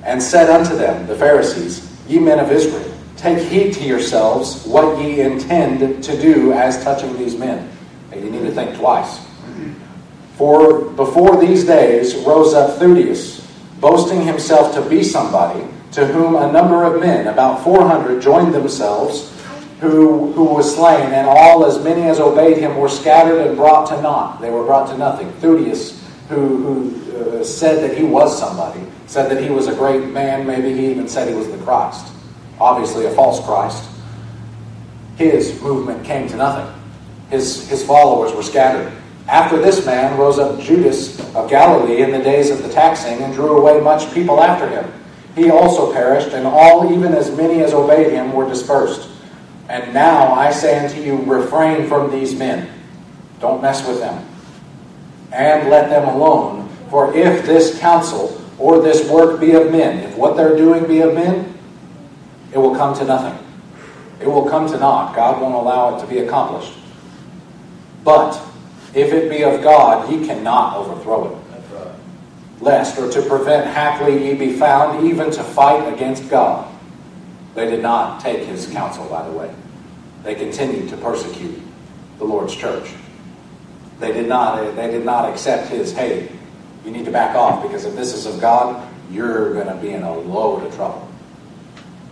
And 0.04 0.22
said 0.22 0.50
unto 0.50 0.76
them, 0.76 1.06
the 1.06 1.16
Pharisees, 1.16 1.88
Ye 2.08 2.18
men 2.18 2.40
of 2.40 2.52
Israel, 2.52 2.92
Take 3.22 3.48
heed 3.50 3.76
to 3.76 3.84
yourselves 3.84 4.66
what 4.66 4.98
ye 5.00 5.22
intend 5.22 6.04
to 6.04 6.20
do 6.20 6.54
as 6.54 6.84
touching 6.84 7.16
these 7.20 7.38
men. 7.38 7.70
You 8.16 8.32
need 8.32 8.42
to 8.42 8.52
think 8.52 8.76
twice. 8.78 9.24
For 10.38 10.90
before 10.90 11.40
these 11.40 11.64
days 11.64 12.16
rose 12.16 12.56
up 12.56 12.80
Theudius, 12.80 13.48
boasting 13.80 14.22
himself 14.22 14.74
to 14.74 14.82
be 14.90 15.04
somebody, 15.04 15.64
to 15.92 16.08
whom 16.08 16.36
a 16.36 16.52
number 16.52 16.84
of 16.84 17.00
men, 17.00 17.28
about 17.28 17.64
400, 17.64 18.24
joined 18.24 18.56
themselves, 18.56 19.32
who, 19.82 20.32
who 20.34 20.46
was 20.46 20.74
slain, 20.74 21.14
and 21.14 21.28
all 21.28 21.64
as 21.64 21.84
many 21.84 22.02
as 22.02 22.20
obeyed 22.20 22.58
him 22.58 22.76
were 22.76 22.90
scattered 22.90 23.46
and 23.46 23.56
brought 23.56 23.88
to 23.90 24.02
naught. 24.02 24.42
They 24.42 24.50
were 24.50 24.64
brought 24.64 24.90
to 24.90 24.98
nothing. 24.98 25.32
Theudius, 25.34 26.00
who, 26.28 26.58
who 26.58 27.40
uh, 27.40 27.44
said 27.44 27.88
that 27.88 27.96
he 27.96 28.04
was 28.04 28.36
somebody, 28.40 28.82
said 29.06 29.30
that 29.30 29.44
he 29.44 29.52
was 29.52 29.68
a 29.68 29.76
great 29.76 30.10
man, 30.10 30.48
maybe 30.48 30.74
he 30.74 30.90
even 30.90 31.08
said 31.08 31.28
he 31.28 31.36
was 31.36 31.52
the 31.52 31.58
Christ. 31.60 32.08
Obviously, 32.62 33.08
a 33.08 33.12
false 33.12 33.44
Christ. 33.44 33.90
His 35.18 35.60
movement 35.64 36.06
came 36.06 36.28
to 36.30 36.36
nothing. 36.36 36.72
His, 37.32 37.68
his 37.68 37.84
followers 37.84 38.34
were 38.34 38.44
scattered. 38.44 38.94
After 39.28 39.60
this 39.60 39.84
man 39.84 40.16
rose 40.16 40.38
up 40.38 40.60
Judas 40.60 41.20
of 41.34 41.50
Galilee 41.50 42.04
in 42.04 42.12
the 42.12 42.20
days 42.20 42.52
of 42.52 42.62
the 42.62 42.70
taxing 42.70 43.18
and 43.24 43.34
drew 43.34 43.58
away 43.58 43.82
much 43.82 44.14
people 44.14 44.40
after 44.40 44.70
him. 44.70 44.94
He 45.36 45.50
also 45.50 45.92
perished, 45.92 46.34
and 46.34 46.46
all, 46.46 46.94
even 46.94 47.16
as 47.16 47.36
many 47.36 47.64
as 47.64 47.74
obeyed 47.74 48.12
him, 48.12 48.32
were 48.32 48.48
dispersed. 48.48 49.10
And 49.68 49.92
now 49.92 50.32
I 50.32 50.52
say 50.52 50.86
unto 50.86 51.02
you, 51.02 51.18
refrain 51.24 51.88
from 51.88 52.12
these 52.12 52.36
men. 52.36 52.70
Don't 53.40 53.62
mess 53.64 53.88
with 53.88 53.98
them. 54.00 54.24
And 55.32 55.68
let 55.68 55.90
them 55.90 56.08
alone. 56.08 56.70
For 56.92 57.12
if 57.16 57.44
this 57.44 57.80
counsel 57.80 58.40
or 58.60 58.84
this 58.84 59.10
work 59.10 59.40
be 59.40 59.54
of 59.54 59.72
men, 59.72 60.04
if 60.04 60.16
what 60.16 60.38
they're 60.38 60.58
doing 60.58 60.86
be 60.86 61.00
of 61.00 61.16
men, 61.16 61.51
it 62.54 62.58
will 62.58 62.76
come 62.76 62.98
to 62.98 63.06
nothing. 63.06 63.48
It 64.20 64.28
will 64.28 64.50
come 64.50 64.68
to 64.68 64.78
naught. 64.78 65.16
God 65.16 65.42
won't 65.42 65.56
allow 65.56 65.98
it 65.98 66.02
to 66.02 66.08
be 66.08 66.20
accomplished. 66.20 66.74
But 68.04 68.40
if 68.94 69.14
it 69.14 69.30
be 69.30 69.44
of 69.44 69.64
God, 69.64 70.10
he 70.10 70.26
cannot 70.26 70.78
overthrow 70.78 71.36
it. 71.36 71.38
Lest 72.62 73.00
or 73.00 73.12
to 73.12 73.22
prevent 73.24 73.66
haply 73.66 74.28
ye 74.28 74.36
be 74.36 74.54
found 74.54 75.08
even 75.08 75.32
to 75.32 75.44
fight 75.44 75.92
against 75.92 76.30
God. 76.30 76.72
They 77.56 77.70
did 77.70 77.82
not 77.82 78.22
take 78.22 78.46
his 78.46 78.68
counsel, 78.68 79.08
by 79.08 79.28
the 79.28 79.34
way. 79.34 79.54
They 80.24 80.36
continued 80.36 80.90
to 80.90 80.98
persecute 80.98 81.60
the 82.20 82.26
Lord's 82.26 82.56
church. 82.56 82.94
They 84.00 84.12
did 84.12 84.28
not, 84.28 84.60
uh, 84.60 84.72
they 84.72 84.92
did 84.92 85.06
not 85.06 85.30
accept 85.30 85.70
his, 85.70 85.92
hey, 85.92 86.30
you 86.86 86.92
need 86.92 87.06
to 87.06 87.12
back 87.12 87.36
off 87.36 87.64
because 87.64 87.86
if 87.86 87.96
this 87.96 88.14
is 88.14 88.26
of 88.26 88.40
God, 88.40 88.88
you're 89.12 89.54
going 89.54 89.68
to 89.68 89.76
be 89.76 89.92
in 89.92 90.04
a 90.04 90.18
load 90.20 90.64
of 90.64 90.76
trouble. 90.76 91.11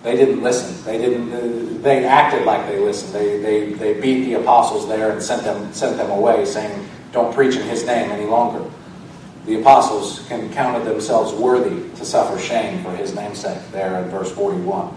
They 0.03 0.15
didn't 0.15 0.41
listen. 0.41 0.83
They 0.85 0.97
didn't. 0.97 1.81
They 1.81 2.05
acted 2.05 2.45
like 2.45 2.67
they 2.67 2.79
listened. 2.79 3.13
They, 3.13 3.39
they, 3.39 3.73
they 3.73 3.99
beat 3.99 4.25
the 4.25 4.35
apostles 4.35 4.87
there 4.87 5.11
and 5.11 5.21
sent 5.21 5.43
them 5.43 5.73
sent 5.73 5.97
them 5.97 6.09
away, 6.09 6.45
saying, 6.45 6.87
"Don't 7.11 7.33
preach 7.33 7.55
in 7.55 7.63
His 7.63 7.85
name 7.85 8.09
any 8.09 8.25
longer." 8.25 8.69
The 9.45 9.59
apostles 9.59 10.25
can 10.27 10.51
counted 10.53 10.85
themselves 10.85 11.33
worthy 11.33 11.89
to 11.97 12.05
suffer 12.05 12.39
shame 12.39 12.83
for 12.83 12.95
His 12.95 13.13
namesake. 13.13 13.59
There 13.71 14.01
in 14.01 14.09
verse 14.09 14.31
forty-one. 14.31 14.93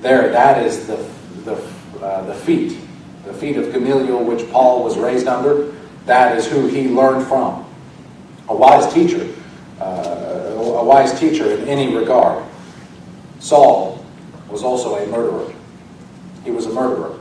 There, 0.00 0.30
that 0.32 0.64
is 0.66 0.88
the 0.88 0.96
the 1.44 1.54
uh, 2.02 2.24
the 2.26 2.34
feet, 2.34 2.76
the 3.24 3.32
feet 3.32 3.56
of 3.56 3.72
Gamaliel, 3.72 4.24
which 4.24 4.50
Paul 4.50 4.82
was 4.82 4.98
raised 4.98 5.28
under. 5.28 5.72
That 6.06 6.36
is 6.36 6.48
who 6.48 6.66
he 6.66 6.88
learned 6.88 7.28
from. 7.28 7.64
A 8.48 8.56
wise 8.56 8.92
teacher, 8.92 9.32
uh, 9.80 9.84
a 9.84 10.84
wise 10.84 11.18
teacher 11.18 11.48
in 11.52 11.68
any 11.68 11.94
regard. 11.94 12.44
Saul 13.38 13.91
was 14.52 14.62
also 14.62 14.96
a 14.96 15.06
murderer. 15.06 15.52
He 16.44 16.50
was 16.50 16.66
a 16.66 16.72
murderer. 16.72 17.18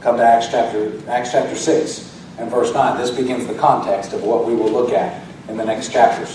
Come 0.00 0.16
to 0.16 0.22
Acts 0.22 0.48
chapter, 0.48 1.00
Acts 1.08 1.32
chapter 1.32 1.56
6 1.56 2.20
and 2.38 2.50
verse 2.50 2.72
9. 2.72 2.98
This 2.98 3.10
begins 3.10 3.46
the 3.46 3.54
context 3.54 4.12
of 4.12 4.22
what 4.22 4.46
we 4.46 4.54
will 4.54 4.70
look 4.70 4.92
at 4.92 5.22
in 5.48 5.56
the 5.56 5.64
next 5.64 5.92
chapters. 5.92 6.34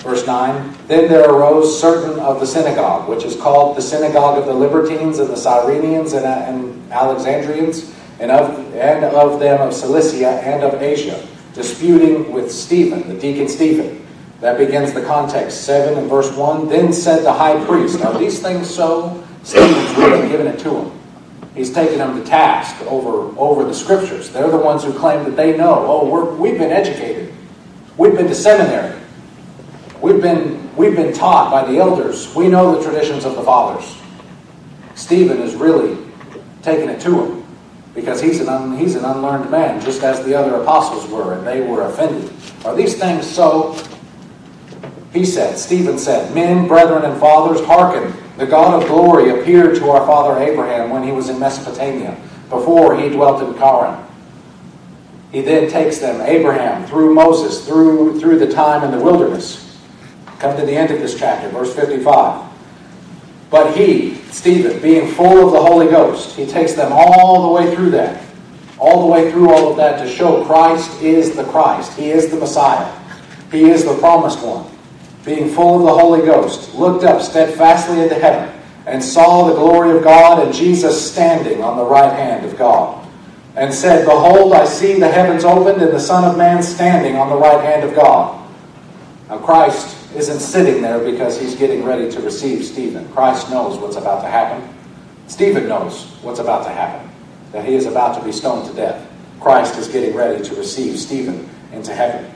Verse 0.00 0.26
9 0.26 0.76
Then 0.86 1.08
there 1.08 1.28
arose 1.28 1.80
certain 1.80 2.18
of 2.20 2.40
the 2.40 2.46
synagogue, 2.46 3.08
which 3.08 3.24
is 3.24 3.36
called 3.36 3.76
the 3.76 3.82
synagogue 3.82 4.38
of 4.38 4.46
the 4.46 4.54
Libertines 4.54 5.18
and 5.18 5.30
the 5.30 5.36
Cyrenians 5.36 6.14
and, 6.14 6.26
and 6.26 6.92
Alexandrians, 6.92 7.94
and 8.20 8.30
of, 8.30 8.74
and 8.74 9.04
of 9.04 9.40
them 9.40 9.60
of 9.60 9.72
Cilicia 9.72 10.28
and 10.42 10.62
of 10.62 10.80
Asia, 10.82 11.26
disputing 11.54 12.32
with 12.32 12.52
Stephen, 12.52 13.08
the 13.08 13.18
deacon 13.18 13.48
Stephen. 13.48 14.02
That 14.42 14.58
begins 14.58 14.92
the 14.92 15.02
context. 15.02 15.62
7 15.62 15.96
and 15.96 16.10
verse 16.10 16.32
1. 16.36 16.68
Then 16.68 16.92
said 16.92 17.24
the 17.24 17.32
high 17.32 17.64
priest, 17.64 18.04
Are 18.04 18.18
these 18.18 18.42
things 18.42 18.68
so? 18.68 19.21
Stephen's 19.42 19.96
really 19.96 20.28
giving 20.28 20.46
it 20.46 20.58
to 20.60 20.76
him. 20.76 20.98
He's 21.54 21.72
taking 21.72 21.98
them 21.98 22.18
to 22.18 22.24
task 22.24 22.80
over, 22.86 23.38
over 23.38 23.64
the 23.64 23.74
scriptures. 23.74 24.30
They're 24.30 24.50
the 24.50 24.56
ones 24.56 24.84
who 24.84 24.92
claim 24.92 25.24
that 25.24 25.36
they 25.36 25.56
know. 25.56 25.84
Oh, 25.86 26.08
we're, 26.08 26.34
we've 26.34 26.58
been 26.58 26.72
educated. 26.72 27.32
We've 27.98 28.14
been 28.14 28.28
to 28.28 28.34
seminary. 28.34 28.98
We've 30.00 30.20
been, 30.20 30.74
we've 30.76 30.96
been 30.96 31.12
taught 31.12 31.50
by 31.50 31.70
the 31.70 31.78
elders. 31.78 32.34
We 32.34 32.48
know 32.48 32.76
the 32.76 32.82
traditions 32.82 33.24
of 33.24 33.36
the 33.36 33.42
fathers. 33.42 33.96
Stephen 34.94 35.40
is 35.40 35.54
really 35.54 35.98
taking 36.62 36.88
it 36.88 37.00
to 37.02 37.22
him 37.22 37.44
because 37.94 38.20
he's 38.20 38.40
an, 38.40 38.48
un, 38.48 38.76
he's 38.78 38.94
an 38.94 39.04
unlearned 39.04 39.50
man, 39.50 39.80
just 39.80 40.02
as 40.02 40.24
the 40.24 40.34
other 40.34 40.54
apostles 40.56 41.10
were, 41.10 41.34
and 41.34 41.46
they 41.46 41.60
were 41.60 41.82
offended. 41.82 42.32
Are 42.64 42.74
these 42.74 42.98
things 42.98 43.28
so? 43.28 43.78
He 45.12 45.26
said, 45.26 45.58
Stephen 45.58 45.98
said, 45.98 46.34
Men, 46.34 46.66
brethren, 46.66 47.04
and 47.04 47.20
fathers, 47.20 47.64
hearken. 47.66 48.14
The 48.42 48.48
God 48.48 48.82
of 48.82 48.88
glory 48.88 49.30
appeared 49.30 49.76
to 49.76 49.90
our 49.90 50.04
father 50.04 50.42
Abraham 50.42 50.90
when 50.90 51.04
he 51.04 51.12
was 51.12 51.28
in 51.28 51.38
Mesopotamia, 51.38 52.20
before 52.50 53.00
he 53.00 53.08
dwelt 53.08 53.40
in 53.40 53.56
Charan. 53.56 54.04
He 55.30 55.42
then 55.42 55.70
takes 55.70 55.98
them, 55.98 56.20
Abraham, 56.20 56.84
through 56.88 57.14
Moses, 57.14 57.64
through, 57.64 58.18
through 58.18 58.40
the 58.40 58.52
time 58.52 58.82
in 58.82 58.90
the 58.90 58.98
wilderness. 58.98 59.78
Come 60.40 60.58
to 60.58 60.66
the 60.66 60.72
end 60.72 60.90
of 60.90 60.98
this 60.98 61.16
chapter, 61.16 61.50
verse 61.50 61.72
55. 61.72 62.50
But 63.48 63.76
he, 63.76 64.16
Stephen, 64.32 64.82
being 64.82 65.06
full 65.14 65.46
of 65.46 65.52
the 65.52 65.62
Holy 65.62 65.86
Ghost, 65.86 66.34
he 66.34 66.44
takes 66.44 66.72
them 66.72 66.90
all 66.92 67.42
the 67.42 67.52
way 67.52 67.72
through 67.72 67.90
that. 67.90 68.24
All 68.76 69.02
the 69.02 69.12
way 69.12 69.30
through 69.30 69.50
all 69.50 69.70
of 69.70 69.76
that 69.76 70.04
to 70.04 70.10
show 70.10 70.44
Christ 70.46 71.00
is 71.00 71.36
the 71.36 71.44
Christ. 71.44 71.96
He 71.96 72.10
is 72.10 72.28
the 72.28 72.38
Messiah. 72.38 72.92
He 73.52 73.70
is 73.70 73.84
the 73.84 73.96
promised 73.98 74.44
one 74.44 74.71
being 75.24 75.48
full 75.48 75.76
of 75.78 75.82
the 75.84 76.02
Holy 76.02 76.24
Ghost, 76.26 76.74
looked 76.74 77.04
up 77.04 77.22
steadfastly 77.22 78.00
into 78.00 78.14
heaven, 78.14 78.52
and 78.86 79.02
saw 79.02 79.46
the 79.46 79.54
glory 79.54 79.96
of 79.96 80.02
God 80.02 80.44
and 80.44 80.52
Jesus 80.52 81.10
standing 81.10 81.62
on 81.62 81.76
the 81.76 81.84
right 81.84 82.12
hand 82.12 82.44
of 82.44 82.56
God, 82.56 83.06
and 83.54 83.72
said, 83.72 84.04
Behold, 84.04 84.52
I 84.52 84.64
see 84.64 84.98
the 84.98 85.08
heavens 85.08 85.44
opened 85.44 85.82
and 85.82 85.92
the 85.92 86.00
Son 86.00 86.24
of 86.24 86.36
Man 86.36 86.62
standing 86.62 87.16
on 87.16 87.28
the 87.28 87.36
right 87.36 87.62
hand 87.62 87.84
of 87.84 87.94
God. 87.94 88.38
Now, 89.28 89.38
Christ 89.38 89.96
isn't 90.14 90.40
sitting 90.40 90.82
there 90.82 90.98
because 90.98 91.40
he's 91.40 91.54
getting 91.54 91.84
ready 91.84 92.10
to 92.10 92.20
receive 92.20 92.64
Stephen. 92.64 93.08
Christ 93.12 93.50
knows 93.50 93.78
what's 93.78 93.96
about 93.96 94.22
to 94.22 94.28
happen. 94.28 94.68
Stephen 95.26 95.68
knows 95.68 96.06
what's 96.22 96.40
about 96.40 96.64
to 96.64 96.70
happen, 96.70 97.08
that 97.52 97.64
he 97.64 97.74
is 97.74 97.86
about 97.86 98.18
to 98.18 98.24
be 98.24 98.32
stoned 98.32 98.68
to 98.68 98.74
death. 98.74 99.08
Christ 99.40 99.78
is 99.78 99.88
getting 99.88 100.14
ready 100.14 100.42
to 100.44 100.54
receive 100.54 100.98
Stephen 100.98 101.48
into 101.72 101.94
heaven. 101.94 102.30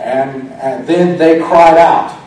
And, 0.00 0.50
and 0.52 0.86
then 0.86 1.18
they 1.18 1.38
cried 1.38 1.76
out, 1.76 2.18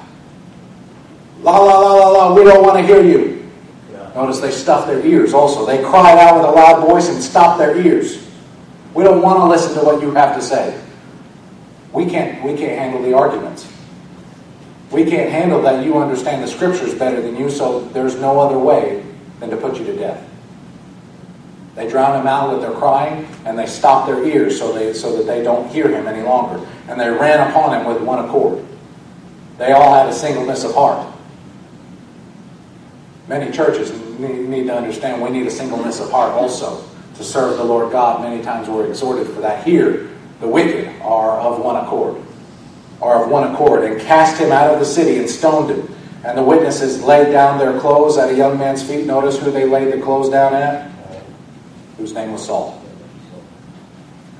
La 1.41 1.57
la 1.57 1.79
la 1.79 1.93
la 1.93 2.09
la, 2.09 2.33
we 2.33 2.43
don't 2.43 2.63
want 2.63 2.77
to 2.77 2.85
hear 2.85 3.03
you. 3.03 3.51
Yeah. 3.91 4.11
Notice 4.15 4.39
they 4.39 4.51
stuffed 4.51 4.87
their 4.87 5.05
ears 5.05 5.33
also. 5.33 5.65
They 5.65 5.83
cried 5.83 6.17
out 6.17 6.37
with 6.37 6.45
a 6.45 6.51
loud 6.51 6.87
voice 6.87 7.09
and 7.09 7.21
stopped 7.21 7.57
their 7.57 7.75
ears. 7.75 8.25
We 8.93 9.03
don't 9.03 9.21
want 9.21 9.39
to 9.39 9.45
listen 9.45 9.73
to 9.79 9.83
what 9.83 10.01
you 10.01 10.11
have 10.11 10.35
to 10.35 10.41
say. 10.41 10.79
We 11.91 12.05
can't, 12.05 12.43
we 12.43 12.55
can't 12.55 12.77
handle 12.77 13.01
the 13.01 13.13
arguments. 13.13 13.69
We 14.91 15.05
can't 15.05 15.31
handle 15.31 15.61
that 15.63 15.83
you 15.83 15.97
understand 15.97 16.43
the 16.43 16.47
scriptures 16.47 16.93
better 16.93 17.21
than 17.21 17.35
you, 17.35 17.49
so 17.49 17.81
there's 17.89 18.15
no 18.15 18.39
other 18.39 18.57
way 18.57 19.03
than 19.39 19.49
to 19.49 19.57
put 19.57 19.79
you 19.79 19.85
to 19.85 19.95
death. 19.97 20.29
They 21.75 21.89
drown 21.89 22.19
him 22.19 22.27
out 22.27 22.53
with 22.53 22.61
their 22.61 22.77
crying, 22.77 23.27
and 23.45 23.57
they 23.57 23.65
stop 23.65 24.05
their 24.05 24.23
ears 24.23 24.59
so, 24.59 24.71
they, 24.73 24.93
so 24.93 25.17
that 25.17 25.25
they 25.25 25.43
don't 25.43 25.67
hear 25.69 25.89
him 25.89 26.07
any 26.07 26.21
longer. 26.21 26.65
And 26.87 26.99
they 26.99 27.09
ran 27.09 27.49
upon 27.49 27.79
him 27.79 27.87
with 27.87 28.01
one 28.01 28.23
accord. 28.23 28.63
They 29.57 29.71
all 29.71 29.93
had 29.93 30.07
a 30.07 30.13
singleness 30.13 30.63
of 30.63 30.75
heart. 30.75 31.11
Many 33.27 33.51
churches 33.51 33.91
need 34.19 34.65
to 34.67 34.75
understand 34.75 35.21
we 35.21 35.29
need 35.29 35.47
a 35.47 35.51
singleness 35.51 35.99
of 35.99 36.11
heart 36.11 36.33
also 36.33 36.83
to 37.15 37.23
serve 37.23 37.57
the 37.57 37.63
Lord 37.63 37.91
God. 37.91 38.21
Many 38.21 38.43
times 38.43 38.67
we're 38.67 38.87
exhorted 38.87 39.27
for 39.27 39.41
that. 39.41 39.65
Here, 39.65 40.09
the 40.41 40.47
wicked 40.47 41.01
are 41.01 41.39
of 41.39 41.59
one 41.63 41.77
accord, 41.77 42.21
are 43.01 43.23
of 43.23 43.31
one 43.31 43.51
accord, 43.51 43.85
and 43.85 43.99
cast 44.01 44.39
him 44.39 44.51
out 44.51 44.73
of 44.73 44.79
the 44.79 44.85
city 44.85 45.19
and 45.19 45.29
stoned 45.29 45.71
him. 45.71 45.95
And 46.23 46.37
the 46.37 46.43
witnesses 46.43 47.01
laid 47.03 47.31
down 47.31 47.59
their 47.59 47.79
clothes 47.79 48.17
at 48.17 48.29
a 48.29 48.35
young 48.35 48.57
man's 48.57 48.83
feet. 48.83 49.05
Notice 49.05 49.39
who 49.39 49.51
they 49.51 49.65
laid 49.65 49.91
the 49.91 50.01
clothes 50.01 50.29
down 50.29 50.53
at? 50.53 50.92
Whose 52.03 52.11
name 52.11 52.33
was 52.33 52.45
Saul. 52.45 52.83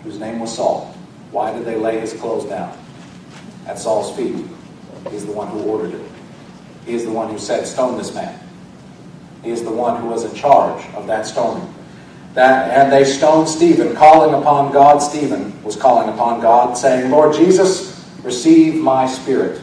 Whose 0.04 0.19
name 0.19 0.41
was 0.41 0.54
Saul. 0.54 0.93
Why 1.32 1.54
did 1.54 1.63
they 1.63 1.78
lay 1.78 1.97
his 1.97 2.12
clothes 2.12 2.43
down? 2.43 2.78
At 3.65 3.80
Saul's 3.80 4.13
feet. 4.17 4.45
He's 5.10 5.26
the 5.26 5.32
one 5.32 5.47
who 5.47 5.62
ordered 5.62 5.93
it. 5.93 6.12
He 6.86 6.93
is 6.93 7.06
the 7.06 7.12
one 7.13 7.30
who 7.30 7.39
said, 7.39 7.65
Stone 7.65 7.97
this 7.97 8.13
man. 8.13 8.38
He 9.43 9.49
is 9.52 9.63
the 9.63 9.71
one 9.71 10.02
who 10.02 10.10
was 10.10 10.26
in 10.26 10.36
charge 10.36 10.86
of 10.93 11.08
that 11.08 11.26
stoning. 11.26 11.73
that, 12.34 12.69
and 12.71 12.91
they 12.91 13.06
stoned 13.06 13.47
Stephen, 13.47 13.95
calling 13.95 14.36
upon 14.36 14.73
God. 14.73 14.97
Stephen 14.97 15.63
was 15.63 15.78
calling 15.78 16.10
upon 16.10 16.41
God, 16.41 16.78
saying, 16.78 17.12
Lord 17.12 17.34
Jesus, 17.34 18.06
receive 18.23 18.76
my 18.76 19.08
spirit. 19.08 19.62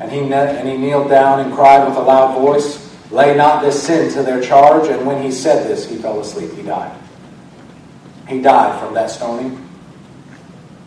And 0.00 0.10
he, 0.10 0.20
and 0.20 0.66
he 0.66 0.78
kneeled 0.78 1.10
down 1.10 1.40
and 1.40 1.52
cried 1.52 1.86
with 1.86 1.98
a 1.98 2.02
loud 2.02 2.40
voice, 2.40 2.80
Lay 3.10 3.36
not 3.36 3.60
this 3.60 3.82
sin 3.82 4.10
to 4.14 4.22
their 4.22 4.40
charge. 4.40 4.88
And 4.88 5.06
when 5.06 5.22
he 5.22 5.30
said 5.30 5.68
this, 5.68 5.86
he 5.86 5.96
fell 5.96 6.20
asleep. 6.20 6.50
He 6.54 6.62
died. 6.62 7.02
He 8.28 8.40
died 8.40 8.80
from 8.80 8.94
that 8.94 9.10
stoning. 9.10 9.60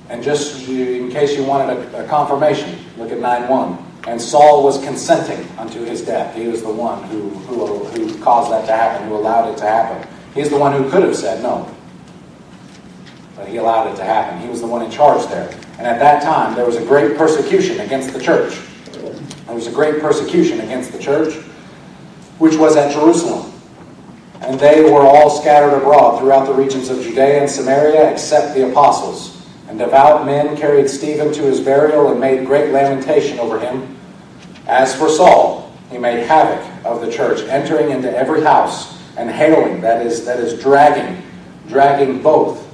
And 0.10 0.24
just 0.24 0.68
in 0.68 1.12
case 1.12 1.36
you 1.36 1.44
wanted 1.44 1.78
a, 1.78 2.06
a 2.06 2.08
confirmation, 2.08 2.78
look 2.98 3.12
at 3.12 3.20
9 3.20 3.48
1. 3.50 3.88
And 4.08 4.22
Saul 4.22 4.64
was 4.64 4.82
consenting 4.84 5.46
unto 5.58 5.84
his 5.84 6.02
death. 6.02 6.34
He 6.34 6.48
was 6.48 6.62
the 6.62 6.72
one 6.72 7.04
who, 7.10 7.30
who, 7.30 7.84
who 7.86 8.24
caused 8.24 8.52
that 8.52 8.66
to 8.68 8.72
happen, 8.72 9.08
who 9.10 9.16
allowed 9.16 9.52
it 9.52 9.58
to 9.58 9.66
happen. 9.66 10.08
He's 10.34 10.50
the 10.50 10.58
one 10.58 10.72
who 10.72 10.90
could 10.90 11.04
have 11.04 11.16
said 11.16 11.44
no. 11.44 11.70
But 13.36 13.50
he 13.50 13.58
allowed 13.58 13.92
it 13.92 13.98
to 13.98 14.04
happen. 14.06 14.40
He 14.40 14.48
was 14.48 14.62
the 14.62 14.68
one 14.68 14.82
in 14.82 14.90
charge 14.90 15.28
there. 15.28 15.50
And 15.78 15.86
at 15.86 16.00
that 16.00 16.24
time, 16.24 16.56
there 16.56 16.66
was 16.66 16.78
a 16.78 16.86
great 16.86 17.18
persecution 17.18 17.82
against 17.82 18.14
the 18.14 18.20
church. 18.20 18.60
There 19.46 19.56
was 19.56 19.68
a 19.68 19.72
great 19.72 20.00
persecution 20.00 20.62
against 20.62 20.94
the 20.94 21.00
church, 21.00 21.36
which 22.40 22.56
was 22.56 22.76
at 22.78 22.94
Jerusalem. 22.94 23.47
And 24.48 24.58
they 24.58 24.82
were 24.82 25.02
all 25.02 25.30
scattered 25.30 25.76
abroad 25.76 26.20
throughout 26.20 26.48
the 26.48 26.54
regions 26.54 26.90
of 26.90 27.02
Judea 27.02 27.42
and 27.42 27.50
Samaria, 27.50 28.10
except 28.10 28.56
the 28.56 28.70
apostles. 28.70 29.46
And 29.68 29.78
devout 29.78 30.26
men 30.26 30.56
carried 30.56 30.90
Stephen 30.90 31.34
to 31.34 31.42
his 31.42 31.60
burial 31.60 32.12
and 32.12 32.20
made 32.22 32.46
great 32.46 32.72
lamentation 32.72 33.40
over 33.40 33.60
him. 33.60 33.98
As 34.66 34.96
for 34.96 35.10
Saul, 35.10 35.74
he 35.92 35.98
made 35.98 36.26
havoc 36.26 36.86
of 36.86 37.02
the 37.02 37.12
church, 37.12 37.42
entering 37.50 37.92
into 37.92 38.10
every 38.10 38.42
house 38.42 38.98
and 39.18 39.30
hailing, 39.30 39.82
that 39.82 40.06
is, 40.06 40.24
that 40.24 40.40
is 40.40 40.62
dragging, 40.62 41.22
dragging 41.68 42.22
both 42.22 42.66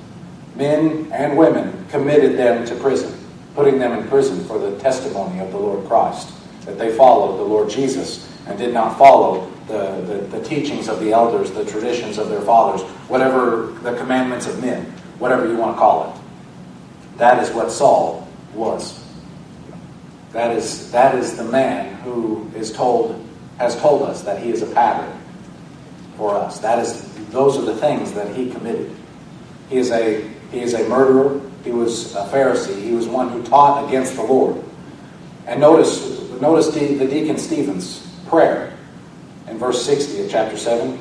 men 0.56 1.12
and 1.12 1.36
women, 1.36 1.88
committed 1.90 2.38
them 2.38 2.68
to 2.68 2.76
prison, 2.76 3.18
putting 3.56 3.80
them 3.80 3.98
in 3.98 4.08
prison 4.08 4.46
for 4.46 4.60
the 4.60 4.78
testimony 4.78 5.40
of 5.40 5.52
the 5.52 5.58
Lord 5.58 5.88
Christ, 5.88 6.32
that 6.66 6.78
they 6.78 6.96
followed 6.96 7.38
the 7.38 7.44
Lord 7.44 7.68
Jesus 7.68 8.32
and 8.46 8.60
did 8.60 8.76
not 8.76 9.00
follow 9.00 9.52
the, 9.68 10.02
the, 10.02 10.38
the 10.38 10.44
teachings 10.44 10.88
of 10.88 11.00
the 11.00 11.12
elders, 11.12 11.52
the 11.52 11.66
traditions 11.66 12.18
of 12.18 12.30
their 12.30 12.42
fathers, 12.42 12.82
whatever 13.08 13.68
the 13.82 13.96
commandments 13.98 14.48
of 14.48 14.62
men, 14.62 14.86
whatever 15.20 15.48
you 15.48 15.58
want 15.58 15.76
to 15.76 15.80
call 15.80 16.14
it. 16.14 17.18
That 17.18 17.42
is 17.42 17.52
what 17.52 17.72
Saul 17.72 18.28
was. 18.54 19.04
That 20.32 20.56
is, 20.56 20.92
that 20.92 21.16
is 21.16 21.38
the 21.38 21.44
man 21.44 21.96
who 22.02 22.50
is 22.56 22.74
told, 22.74 23.26
has 23.60 23.80
told 23.80 24.04
us 24.04 24.24
that 24.24 24.42
he 24.42 24.50
is 24.50 24.62
a 24.62 24.68
pattern 24.68 25.16
for 26.18 26.36
us. 26.36 26.60
That 26.60 26.80
is, 26.80 27.14
those 27.30 27.58
are 27.58 27.62
the 27.62 27.76
things 27.76 28.14
that 28.14 28.36
he 28.36 28.50
committed. 28.52 28.96
He 29.70 29.78
is 29.78 29.92
a, 29.92 30.28
he 30.52 30.62
is 30.62 30.74
a 30.74 30.88
murderer. 30.90 31.40
He 31.64 31.72
was 31.72 32.14
a 32.16 32.28
Pharisee. 32.28 32.82
He 32.82 32.92
was 32.92 33.08
one 33.08 33.30
who 33.30 33.44
taught 33.44 33.88
against 33.88 34.16
the 34.16 34.24
Lord. 34.24 34.62
And 35.46 35.62
notice, 35.62 36.20
notice 36.42 36.70
the, 36.70 36.96
the 36.96 37.08
deacon 37.08 37.38
Stephen's 37.38 38.06
prayer 38.28 38.73
in 39.54 39.60
verse 39.60 39.86
60 39.86 40.26
of 40.26 40.32
chapter 40.32 40.58
7. 40.58 41.00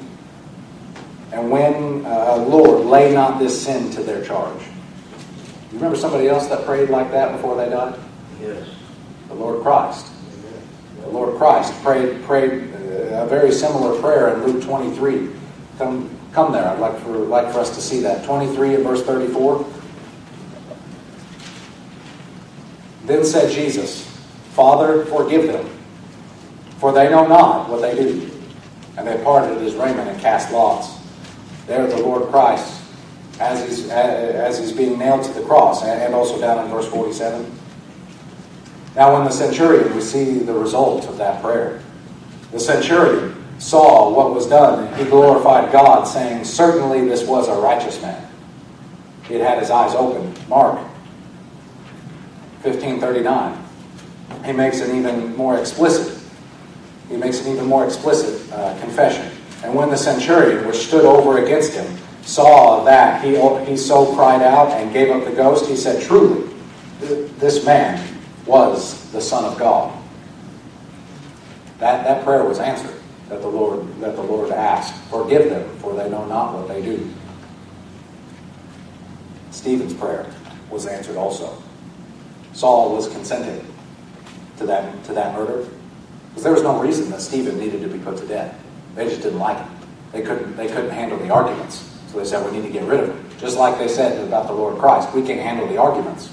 And 1.33 1.51
when, 1.51 2.05
uh, 2.07 2.37
Lord, 2.37 2.87
lay 2.87 3.13
not 3.13 3.39
this 3.39 3.65
sin 3.65 3.91
to 3.93 4.03
their 4.03 4.25
charge. 4.25 4.61
You 5.71 5.79
remember 5.79 5.97
somebody 5.97 6.29
else 6.29 6.47
that 6.49 6.65
prayed 6.67 6.91
like 6.91 7.11
that 7.13 7.33
before 7.33 7.57
they 7.57 7.71
died? 7.71 7.99
Yes 8.41 8.69
the 9.33 9.39
Lord 9.39 9.63
Christ. 9.63 10.07
The 11.01 11.09
Lord 11.09 11.37
Christ 11.37 11.73
prayed, 11.83 12.23
prayed 12.25 12.53
a 13.13 13.27
very 13.29 13.51
similar 13.51 13.99
prayer 14.01 14.35
in 14.35 14.45
Luke 14.45 14.63
23. 14.63 15.31
Come, 15.79 16.11
come 16.33 16.53
there. 16.53 16.67
I'd 16.67 16.79
like 16.79 16.99
for, 17.01 17.17
like 17.17 17.53
for 17.53 17.61
us 17.61 17.75
to 17.75 17.81
see 17.81 18.01
that. 18.01 18.25
23 18.25 18.77
and 18.77 18.85
verse 18.85 19.03
34. 19.03 19.67
Then 23.05 23.25
said 23.25 23.51
Jesus, 23.51 24.07
Father, 24.53 25.05
forgive 25.07 25.49
them, 25.49 25.69
for 26.79 26.93
they 26.93 27.09
know 27.09 27.27
not 27.27 27.69
what 27.69 27.81
they 27.81 27.97
do. 27.97 28.32
And 28.97 29.07
they 29.07 29.23
parted 29.23 29.61
his 29.61 29.75
raiment 29.75 30.09
and 30.09 30.21
cast 30.21 30.53
lots. 30.53 30.99
There 31.67 31.87
the 31.87 31.97
Lord 31.99 32.31
Christ, 32.31 32.83
as 33.41 33.67
he's, 33.67 33.89
as 33.89 34.59
he's 34.59 34.73
being 34.73 34.99
nailed 34.99 35.25
to 35.25 35.33
the 35.33 35.43
cross, 35.43 35.83
and 35.85 36.15
also 36.15 36.41
down 36.41 36.65
in 36.65 36.71
verse 36.71 36.89
47. 36.89 37.51
Now, 38.95 39.15
when 39.15 39.25
the 39.25 39.31
centurion, 39.31 39.95
we 39.95 40.03
see 40.03 40.41
the 40.41 40.53
result 40.53 41.07
of 41.07 41.17
that 41.19 41.41
prayer. 41.41 41.81
The 42.51 42.61
centurion 42.61 43.43
saw 43.59 44.11
what 44.15 44.35
was 44.35 44.47
done, 44.47 44.87
and 44.87 44.97
he 44.97 45.05
glorified 45.05 45.73
God, 45.73 46.05
saying, 46.05 46.45
Certainly 46.45 47.09
this 47.09 47.27
was 47.27 47.49
a 47.49 47.55
righteous 47.55 48.01
man. 48.03 48.29
He 49.27 49.35
had 49.35 49.43
had 49.43 49.59
his 49.61 49.71
eyes 49.71 49.95
open. 49.95 50.35
Mark 50.49 50.79
1539. 52.63 53.59
He 54.45 54.53
makes 54.53 54.81
it 54.81 54.95
even 54.95 55.35
more 55.37 55.59
explicit. 55.59 56.22
He 57.13 57.19
makes 57.19 57.45
an 57.45 57.53
even 57.53 57.67
more 57.67 57.85
explicit 57.85 58.51
uh, 58.55 58.81
confession. 58.81 59.31
And 59.63 59.75
when 59.75 59.91
the 59.91 59.99
centurion, 59.99 60.67
which 60.67 60.77
stood 60.77 61.05
over 61.05 61.45
against 61.45 61.75
him, 61.75 61.99
saw 62.23 62.83
that 62.85 63.23
he, 63.23 63.37
he 63.71 63.77
so 63.77 64.15
cried 64.15 64.41
out 64.41 64.71
and 64.71 64.91
gave 64.95 65.11
up 65.11 65.27
the 65.27 65.33
ghost, 65.33 65.69
he 65.69 65.77
said, 65.77 66.03
Truly, 66.03 66.51
this 67.01 67.67
man 67.67 68.03
was 68.47 69.13
the 69.13 69.21
Son 69.21 69.45
of 69.45 69.59
God. 69.59 69.95
That, 71.81 72.05
that 72.05 72.25
prayer 72.25 72.45
was 72.45 72.59
answered 72.59 72.99
that 73.29 73.43
the 73.43 73.49
Lord 73.49 74.01
that 74.01 74.17
the 74.17 74.23
Lord 74.23 74.51
asked. 74.51 74.95
Forgive 75.11 75.51
them, 75.51 75.69
for 75.81 75.95
they 75.95 76.09
know 76.09 76.25
not 76.25 76.55
what 76.55 76.67
they 76.67 76.81
do. 76.81 77.11
Stephen's 79.51 79.93
prayer 79.93 80.33
was 80.71 80.87
answered 80.87 81.17
also. 81.17 81.63
Saul 82.55 82.95
was 82.97 83.07
consenting 83.09 83.67
to 84.57 84.65
that 84.65 85.05
to 85.05 85.13
that 85.13 85.35
murder. 85.35 85.69
Because 86.33 86.45
there 86.45 86.53
was 86.53 86.63
no 86.63 86.81
reason 86.81 87.11
that 87.11 87.21
Stephen 87.21 87.59
needed 87.59 87.83
to 87.83 87.89
be 87.89 87.99
put 87.99 88.17
to 88.19 88.27
death. 88.27 88.59
They 88.95 89.09
just 89.09 89.23
didn't 89.23 89.39
like 89.39 89.59
him. 89.59 89.69
They 90.13 90.23
couldn't 90.23 90.57
they 90.57 90.67
couldn't 90.67 90.91
handle 90.91 91.19
the 91.19 91.31
arguments. 91.31 91.89
So 92.09 92.19
they 92.19 92.25
said 92.25 92.45
we 92.45 92.57
need 92.57 92.67
to 92.67 92.73
get 92.73 92.85
rid 92.85 93.01
of 93.01 93.09
him. 93.09 93.31
Just 93.39 93.57
like 93.57 93.79
they 93.79 93.89
said 93.89 94.27
about 94.27 94.47
the 94.47 94.53
Lord 94.53 94.79
Christ. 94.79 95.13
We 95.15 95.23
can't 95.23 95.41
handle 95.41 95.67
the 95.67 95.79
arguments. 95.79 96.31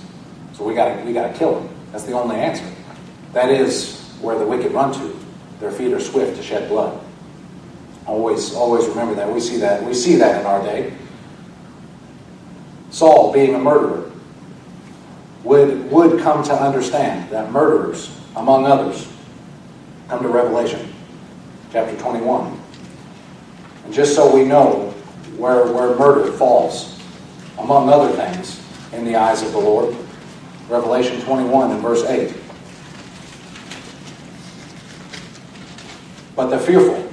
So 0.54 0.64
we 0.64 0.74
gotta 0.74 1.04
we 1.04 1.14
gotta 1.14 1.38
kill 1.38 1.60
him. 1.60 1.70
That's 1.92 2.04
the 2.04 2.14
only 2.14 2.36
answer. 2.36 2.66
That 3.34 3.50
is 3.50 4.00
where 4.22 4.38
the 4.38 4.46
wicked 4.46 4.72
run 4.72 4.94
to. 4.94 5.20
Their 5.60 5.72
feet 5.72 5.94
are 5.94 6.00
swift 6.00 6.38
to 6.38 6.44
shed 6.44 6.70
blood. 6.70 7.00
Always, 8.06 8.56
always 8.56 8.88
remember 8.88 9.16
that. 9.16 9.32
We 9.32 9.40
see 9.40 9.58
that. 9.58 9.84
We 9.84 9.94
see 9.94 10.16
that 10.16 10.42
in 10.42 10.48
our 10.48 10.64
day. 10.64 10.94
Saul, 12.90 13.32
being 13.32 13.54
a 13.54 13.60
murderer, 13.60 14.10
would, 15.44 15.92
would 15.92 16.20
come 16.22 16.44
to 16.46 16.54
understand 16.54 17.30
that 17.30 17.52
murderers, 17.52 18.20
among 18.36 18.66
others, 18.66 19.08
come 20.10 20.24
to 20.24 20.28
Revelation 20.28 20.91
chapter 21.72 21.95
21. 21.98 22.60
And 23.86 23.93
just 23.93 24.15
so 24.15 24.34
we 24.34 24.43
know 24.43 24.89
where, 25.38 25.72
where 25.72 25.95
murder 25.98 26.32
falls, 26.32 27.00
among 27.60 27.89
other 27.89 28.12
things, 28.15 28.60
in 28.91 29.06
the 29.06 29.15
eyes 29.15 29.43
of 29.43 29.52
the 29.52 29.60
Lord, 29.60 29.95
Revelation 30.67 31.22
21 31.22 31.72
and 31.72 31.82
verse 31.82 32.04
8. 32.06 32.36
But 36.36 36.48
the 36.48 36.58
fearful 36.58 37.08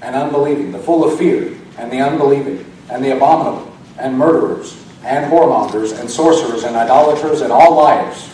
and 0.00 0.14
unbelieving, 0.14 0.70
the 0.70 0.78
full 0.78 1.04
of 1.04 1.18
fear, 1.18 1.56
and 1.76 1.90
the 1.90 1.98
unbelieving, 1.98 2.64
and 2.88 3.04
the 3.04 3.16
abominable, 3.16 3.76
and 3.98 4.16
murderers, 4.16 4.80
and 5.02 5.30
whoremongers, 5.32 5.98
and 5.98 6.08
sorcerers, 6.08 6.62
and 6.62 6.76
idolaters, 6.76 7.40
and 7.40 7.52
all 7.52 7.74
liars 7.74 8.28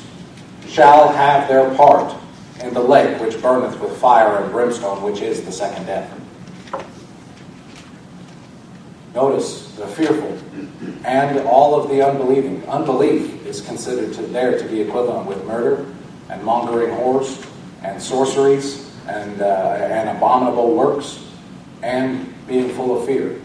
shall 0.67 1.09
have 1.09 1.49
their 1.49 1.75
part 1.75 2.18
in 2.63 2.75
the 2.75 2.81
lake 2.81 3.21
which 3.21 3.41
burneth 3.41 3.79
with 3.81 3.97
fire 3.99 4.43
and 4.43 4.53
brimstone, 4.53 5.03
which 5.03 5.21
is 5.21 5.45
the 5.45 5.53
second 5.53 5.87
death. 5.87 6.13
Notice 9.15 9.75
the 9.77 9.87
fearful 9.87 10.39
and 11.05 11.41
all 11.41 11.81
of 11.81 11.89
the 11.91 12.07
unbelieving. 12.07 12.65
Unbelief 12.69 13.45
is 13.47 13.61
considered 13.61 14.13
to, 14.15 14.23
there 14.23 14.59
to 14.59 14.65
be 14.69 14.81
equivalent 14.81 15.27
with 15.27 15.45
murder 15.45 15.87
and 16.29 16.43
mongering 16.43 16.91
whores 16.91 17.45
and 17.83 18.01
sorceries 18.01 18.95
and, 19.07 19.41
uh, 19.41 19.79
and 19.81 20.17
abominable 20.17 20.75
works 20.75 21.25
and 21.83 22.33
being 22.47 22.71
full 22.71 22.99
of 22.99 23.07
fear. 23.07 23.41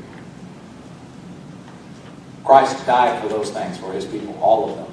Christ 2.43 2.86
died 2.86 3.21
for 3.21 3.30
those 3.30 3.52
things 3.52 3.78
for 3.78 3.93
his 3.93 4.06
people, 4.06 4.38
all 4.41 4.69
of 4.69 4.76
them, 4.76 4.92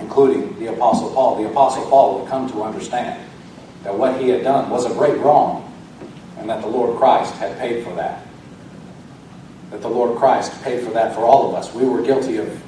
including 0.00 0.58
the 0.58 0.72
Apostle 0.72 1.12
Paul. 1.12 1.42
The 1.42 1.48
Apostle 1.48 1.84
Paul 1.88 2.20
would 2.20 2.28
come 2.28 2.48
to 2.50 2.62
understand 2.62 3.24
that 3.82 3.96
what 3.96 4.20
he 4.20 4.28
had 4.28 4.42
done 4.42 4.70
was 4.70 4.84
a 4.84 4.90
great 4.90 5.18
wrong 5.18 5.64
and 6.38 6.48
that 6.48 6.62
the 6.62 6.68
Lord 6.68 6.96
Christ 6.98 7.34
had 7.34 7.58
paid 7.58 7.84
for 7.84 7.94
that 7.94 8.28
that 9.70 9.82
the 9.82 9.88
Lord 9.88 10.18
Christ 10.18 10.62
paid 10.62 10.82
for 10.82 10.90
that 10.92 11.14
for 11.14 11.22
all 11.22 11.48
of 11.48 11.54
us. 11.54 11.74
We 11.74 11.84
were 11.84 12.02
guilty 12.02 12.38
of, 12.38 12.62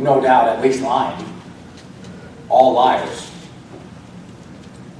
no 0.00 0.20
doubt, 0.20 0.48
at 0.48 0.62
least 0.62 0.82
lying. 0.82 1.24
All 2.48 2.72
liars. 2.72 3.30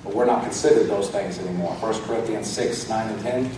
But 0.05 0.15
we're 0.15 0.27
not 0.27 0.43
considered 0.43 0.89
those 0.89 1.11
things 1.11 1.39
anymore. 1.39 1.73
1 1.75 2.03
Corinthians 2.03 2.51
6, 2.51 2.89
9, 2.89 3.09
and 3.09 3.23
10 3.23 3.51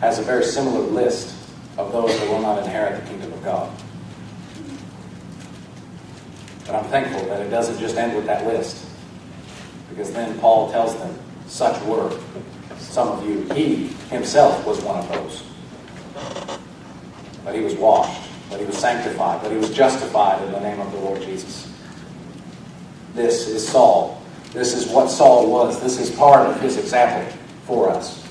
has 0.00 0.18
a 0.18 0.22
very 0.22 0.44
similar 0.44 0.80
list 0.80 1.36
of 1.76 1.92
those 1.92 2.18
that 2.18 2.28
will 2.28 2.40
not 2.40 2.62
inherit 2.62 3.02
the 3.02 3.10
kingdom 3.10 3.32
of 3.32 3.44
God. 3.44 3.70
But 6.70 6.84
I'm 6.84 6.90
thankful 6.90 7.26
that 7.26 7.40
it 7.40 7.50
doesn't 7.50 7.80
just 7.80 7.96
end 7.96 8.14
with 8.14 8.26
that 8.26 8.46
list. 8.46 8.86
Because 9.88 10.12
then 10.12 10.38
Paul 10.38 10.70
tells 10.70 10.94
them, 10.98 11.18
such 11.48 11.82
were 11.82 12.16
some 12.78 13.08
of 13.08 13.26
you. 13.26 13.40
He 13.54 13.88
himself 14.08 14.64
was 14.64 14.80
one 14.82 14.98
of 14.98 15.08
those. 15.08 15.42
But 17.44 17.56
he 17.56 17.60
was 17.62 17.74
washed, 17.74 18.22
but 18.48 18.60
he 18.60 18.66
was 18.66 18.78
sanctified, 18.78 19.42
but 19.42 19.50
he 19.50 19.58
was 19.58 19.70
justified 19.74 20.40
in 20.44 20.52
the 20.52 20.60
name 20.60 20.78
of 20.78 20.92
the 20.92 20.98
Lord 20.98 21.20
Jesus. 21.22 21.68
This 23.14 23.48
is 23.48 23.66
Saul. 23.66 24.22
This 24.52 24.72
is 24.72 24.92
what 24.92 25.10
Saul 25.10 25.50
was. 25.50 25.82
This 25.82 25.98
is 25.98 26.08
part 26.14 26.46
of 26.46 26.60
his 26.60 26.76
example 26.76 27.36
for 27.64 27.90
us. 27.90 28.24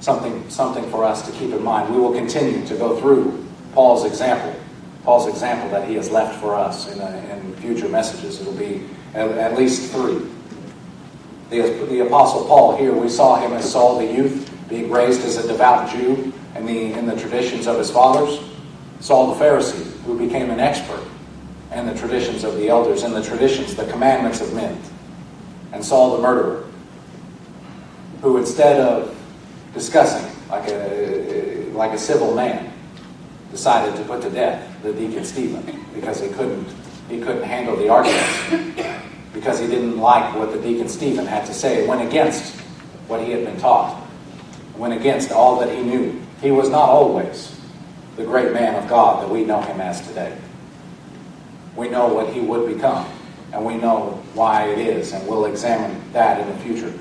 Something, 0.00 0.50
something 0.50 0.90
for 0.90 1.04
us 1.04 1.24
to 1.24 1.32
keep 1.38 1.52
in 1.52 1.62
mind. 1.62 1.94
We 1.94 2.00
will 2.00 2.14
continue 2.14 2.66
to 2.66 2.74
go 2.74 3.00
through 3.00 3.46
Paul's 3.74 4.04
example, 4.04 4.58
Paul's 5.04 5.28
example 5.28 5.70
that 5.70 5.88
he 5.88 5.94
has 5.94 6.10
left 6.10 6.40
for 6.40 6.54
us 6.54 6.92
in, 6.92 7.00
a, 7.00 7.16
in 7.32 7.54
future 7.56 7.88
messages. 7.88 8.40
It'll 8.40 8.52
be 8.52 8.84
at, 9.14 9.30
at 9.30 9.56
least 9.56 9.92
three. 9.92 10.26
The, 11.50 11.86
the 11.88 12.00
Apostle 12.00 12.44
Paul 12.44 12.76
here, 12.76 12.92
we 12.92 13.08
saw 13.08 13.36
him 13.40 13.52
as 13.52 13.70
Saul 13.70 13.98
the 13.98 14.12
youth, 14.12 14.50
being 14.68 14.90
raised 14.90 15.22
as 15.22 15.38
a 15.38 15.46
devout 15.46 15.90
Jew 15.90 16.32
in 16.54 16.66
the, 16.66 16.92
in 16.92 17.06
the 17.06 17.16
traditions 17.16 17.66
of 17.66 17.78
his 17.78 17.90
fathers. 17.90 18.40
Saul 19.00 19.34
the 19.34 19.42
Pharisee, 19.42 19.98
who 20.02 20.18
became 20.18 20.50
an 20.50 20.60
expert 20.60 21.02
in 21.72 21.86
the 21.86 21.94
traditions 21.94 22.44
of 22.44 22.56
the 22.56 22.68
elders, 22.68 23.02
in 23.02 23.12
the 23.12 23.22
traditions, 23.22 23.74
the 23.74 23.86
commandments 23.86 24.40
of 24.40 24.52
men. 24.52 24.78
And 25.72 25.82
Saul 25.82 26.16
the 26.16 26.22
murderer, 26.22 26.66
who 28.20 28.36
instead 28.36 28.80
of 28.80 29.16
discussing 29.72 30.30
like 30.50 30.68
a, 30.68 31.70
like 31.72 31.92
a 31.92 31.98
civil 31.98 32.34
man, 32.34 32.72
decided 33.50 33.96
to 33.96 34.02
put 34.04 34.20
to 34.22 34.30
death 34.30 34.67
the 34.82 34.92
deacon 34.92 35.24
Stephen 35.24 35.84
because 35.94 36.20
he 36.20 36.28
couldn't, 36.28 36.66
he 37.08 37.20
couldn't 37.20 37.42
handle 37.42 37.76
the 37.76 37.88
arguments, 37.88 38.84
because 39.32 39.58
he 39.58 39.66
didn't 39.66 39.98
like 39.98 40.34
what 40.34 40.52
the 40.52 40.60
deacon 40.60 40.88
Stephen 40.88 41.26
had 41.26 41.46
to 41.46 41.54
say. 41.54 41.82
It 41.82 41.88
went 41.88 42.06
against 42.06 42.54
what 43.08 43.22
he 43.22 43.32
had 43.32 43.44
been 43.44 43.58
taught, 43.58 44.02
went 44.76 44.94
against 44.94 45.32
all 45.32 45.58
that 45.60 45.74
he 45.74 45.82
knew. 45.82 46.20
He 46.40 46.50
was 46.50 46.68
not 46.68 46.88
always 46.88 47.58
the 48.16 48.24
great 48.24 48.52
man 48.52 48.74
of 48.74 48.88
God 48.88 49.22
that 49.22 49.30
we 49.30 49.44
know 49.44 49.60
him 49.60 49.80
as 49.80 50.06
today. 50.06 50.36
We 51.76 51.88
know 51.88 52.08
what 52.08 52.32
he 52.32 52.40
would 52.40 52.72
become, 52.72 53.08
and 53.52 53.64
we 53.64 53.76
know 53.76 54.22
why 54.34 54.68
it 54.68 54.78
is, 54.78 55.12
and 55.12 55.26
we'll 55.28 55.46
examine 55.46 56.00
that 56.12 56.40
in 56.40 56.48
the 56.48 56.58
future. 56.62 56.92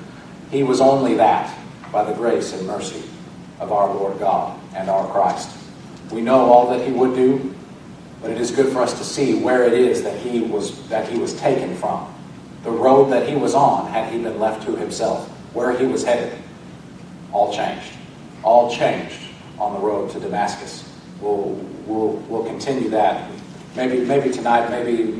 He 0.51 0.63
was 0.63 0.79
only 0.79 1.15
that 1.15 1.55
by 1.91 2.03
the 2.03 2.13
grace 2.13 2.53
and 2.53 2.65
mercy 2.67 3.03
of 3.59 3.71
our 3.71 3.93
Lord 3.93 4.19
God 4.19 4.59
and 4.75 4.89
our 4.89 5.07
Christ. 5.11 5.55
We 6.11 6.21
know 6.21 6.51
all 6.51 6.69
that 6.69 6.85
he 6.85 6.93
would 6.93 7.15
do, 7.15 7.55
but 8.21 8.31
it 8.31 8.39
is 8.39 8.51
good 8.51 8.71
for 8.71 8.81
us 8.81 8.97
to 8.97 9.03
see 9.03 9.39
where 9.39 9.63
it 9.63 9.73
is 9.73 10.03
that 10.03 10.19
he 10.19 10.41
was 10.41 10.87
that 10.89 11.07
he 11.07 11.17
was 11.17 11.33
taken 11.35 11.75
from. 11.75 12.13
The 12.63 12.71
road 12.71 13.11
that 13.11 13.29
he 13.29 13.35
was 13.35 13.53
on 13.53 13.89
had 13.91 14.11
he 14.11 14.21
been 14.21 14.39
left 14.39 14.65
to 14.65 14.75
himself, 14.75 15.29
where 15.53 15.77
he 15.77 15.85
was 15.85 16.03
headed, 16.03 16.37
all 17.31 17.53
changed. 17.53 17.93
All 18.43 18.69
changed 18.71 19.19
on 19.59 19.73
the 19.73 19.79
road 19.79 20.09
to 20.11 20.19
Damascus. 20.19 20.91
We'll, 21.21 21.53
we'll, 21.85 22.13
we'll 22.27 22.45
continue 22.45 22.89
that. 22.89 23.29
Maybe, 23.75 24.03
maybe 24.05 24.31
tonight, 24.31 24.69
maybe, 24.69 25.13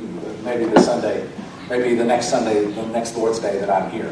maybe 0.43 0.65
the 0.65 0.79
Sunday, 0.81 1.27
maybe 1.69 1.95
the 1.95 2.05
next 2.05 2.29
Sunday, 2.29 2.65
the 2.65 2.85
next 2.87 3.15
Lord's 3.15 3.39
Day 3.39 3.59
that 3.59 3.69
I'm 3.69 3.89
here. 3.91 4.11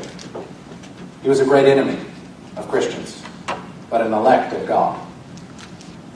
He 1.22 1.30
was 1.30 1.40
a 1.40 1.46
great 1.46 1.66
enemy 1.66 2.00
of 2.56 2.68
Christians, 2.68 3.24
but 3.90 4.02
an 4.02 4.14
elect 4.14 4.54
of 4.54 4.68
God. 4.68 5.05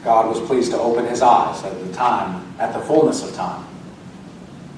God 0.03 0.27
was 0.27 0.39
pleased 0.47 0.71
to 0.71 0.79
open 0.79 1.05
his 1.05 1.21
eyes 1.21 1.63
at 1.63 1.79
the 1.79 1.93
time, 1.93 2.53
at 2.59 2.73
the 2.73 2.79
fullness 2.79 3.27
of 3.27 3.33
time, 3.35 3.63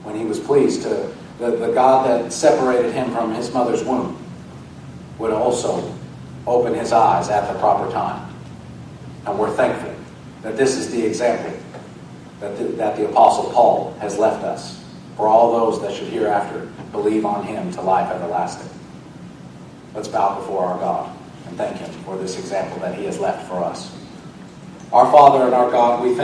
when 0.03 0.15
he 0.15 0.25
was 0.25 0.39
pleased 0.39 0.84
to, 0.84 1.13
the, 1.38 1.51
the 1.51 1.71
God 1.71 2.07
that 2.07 2.34
separated 2.34 2.93
him 2.93 3.12
from 3.12 3.34
his 3.34 3.53
mother's 3.53 3.84
womb 3.84 4.17
would 5.19 5.31
also 5.31 5.95
open 6.47 6.73
his 6.73 6.91
eyes 6.91 7.29
at 7.29 7.51
the 7.51 7.60
proper 7.60 7.91
time. 7.91 8.34
And 9.27 9.38
we're 9.38 9.55
thankful 9.55 9.93
that 10.41 10.57
this 10.57 10.75
is 10.75 10.91
the 10.91 11.05
example 11.05 11.55
that 12.39 12.57
the, 12.57 12.63
that 12.63 12.97
the 12.97 13.07
Apostle 13.07 13.51
Paul 13.51 13.93
has 13.99 14.17
left 14.17 14.43
us 14.43 14.84
for 15.15 15.27
all 15.27 15.51
those 15.51 15.81
that 15.81 15.93
should 15.93 16.07
hereafter 16.07 16.71
believe 16.91 17.25
on 17.25 17.45
him 17.45 17.71
to 17.73 17.81
life 17.81 18.12
everlasting. 18.12 18.69
Let's 19.93 20.07
bow 20.07 20.39
before 20.39 20.65
our 20.65 20.79
God 20.79 21.15
and 21.45 21.55
thank 21.57 21.77
him 21.77 21.91
for 22.03 22.17
this 22.17 22.39
example 22.39 22.79
that 22.79 22.95
he 22.95 23.05
has 23.05 23.19
left 23.19 23.47
for 23.47 23.63
us. 23.63 23.95
Our 24.93 25.10
Father 25.10 25.45
and 25.45 25.54
our 25.54 25.71
God, 25.71 26.04
we 26.04 26.10
thank 26.10 26.19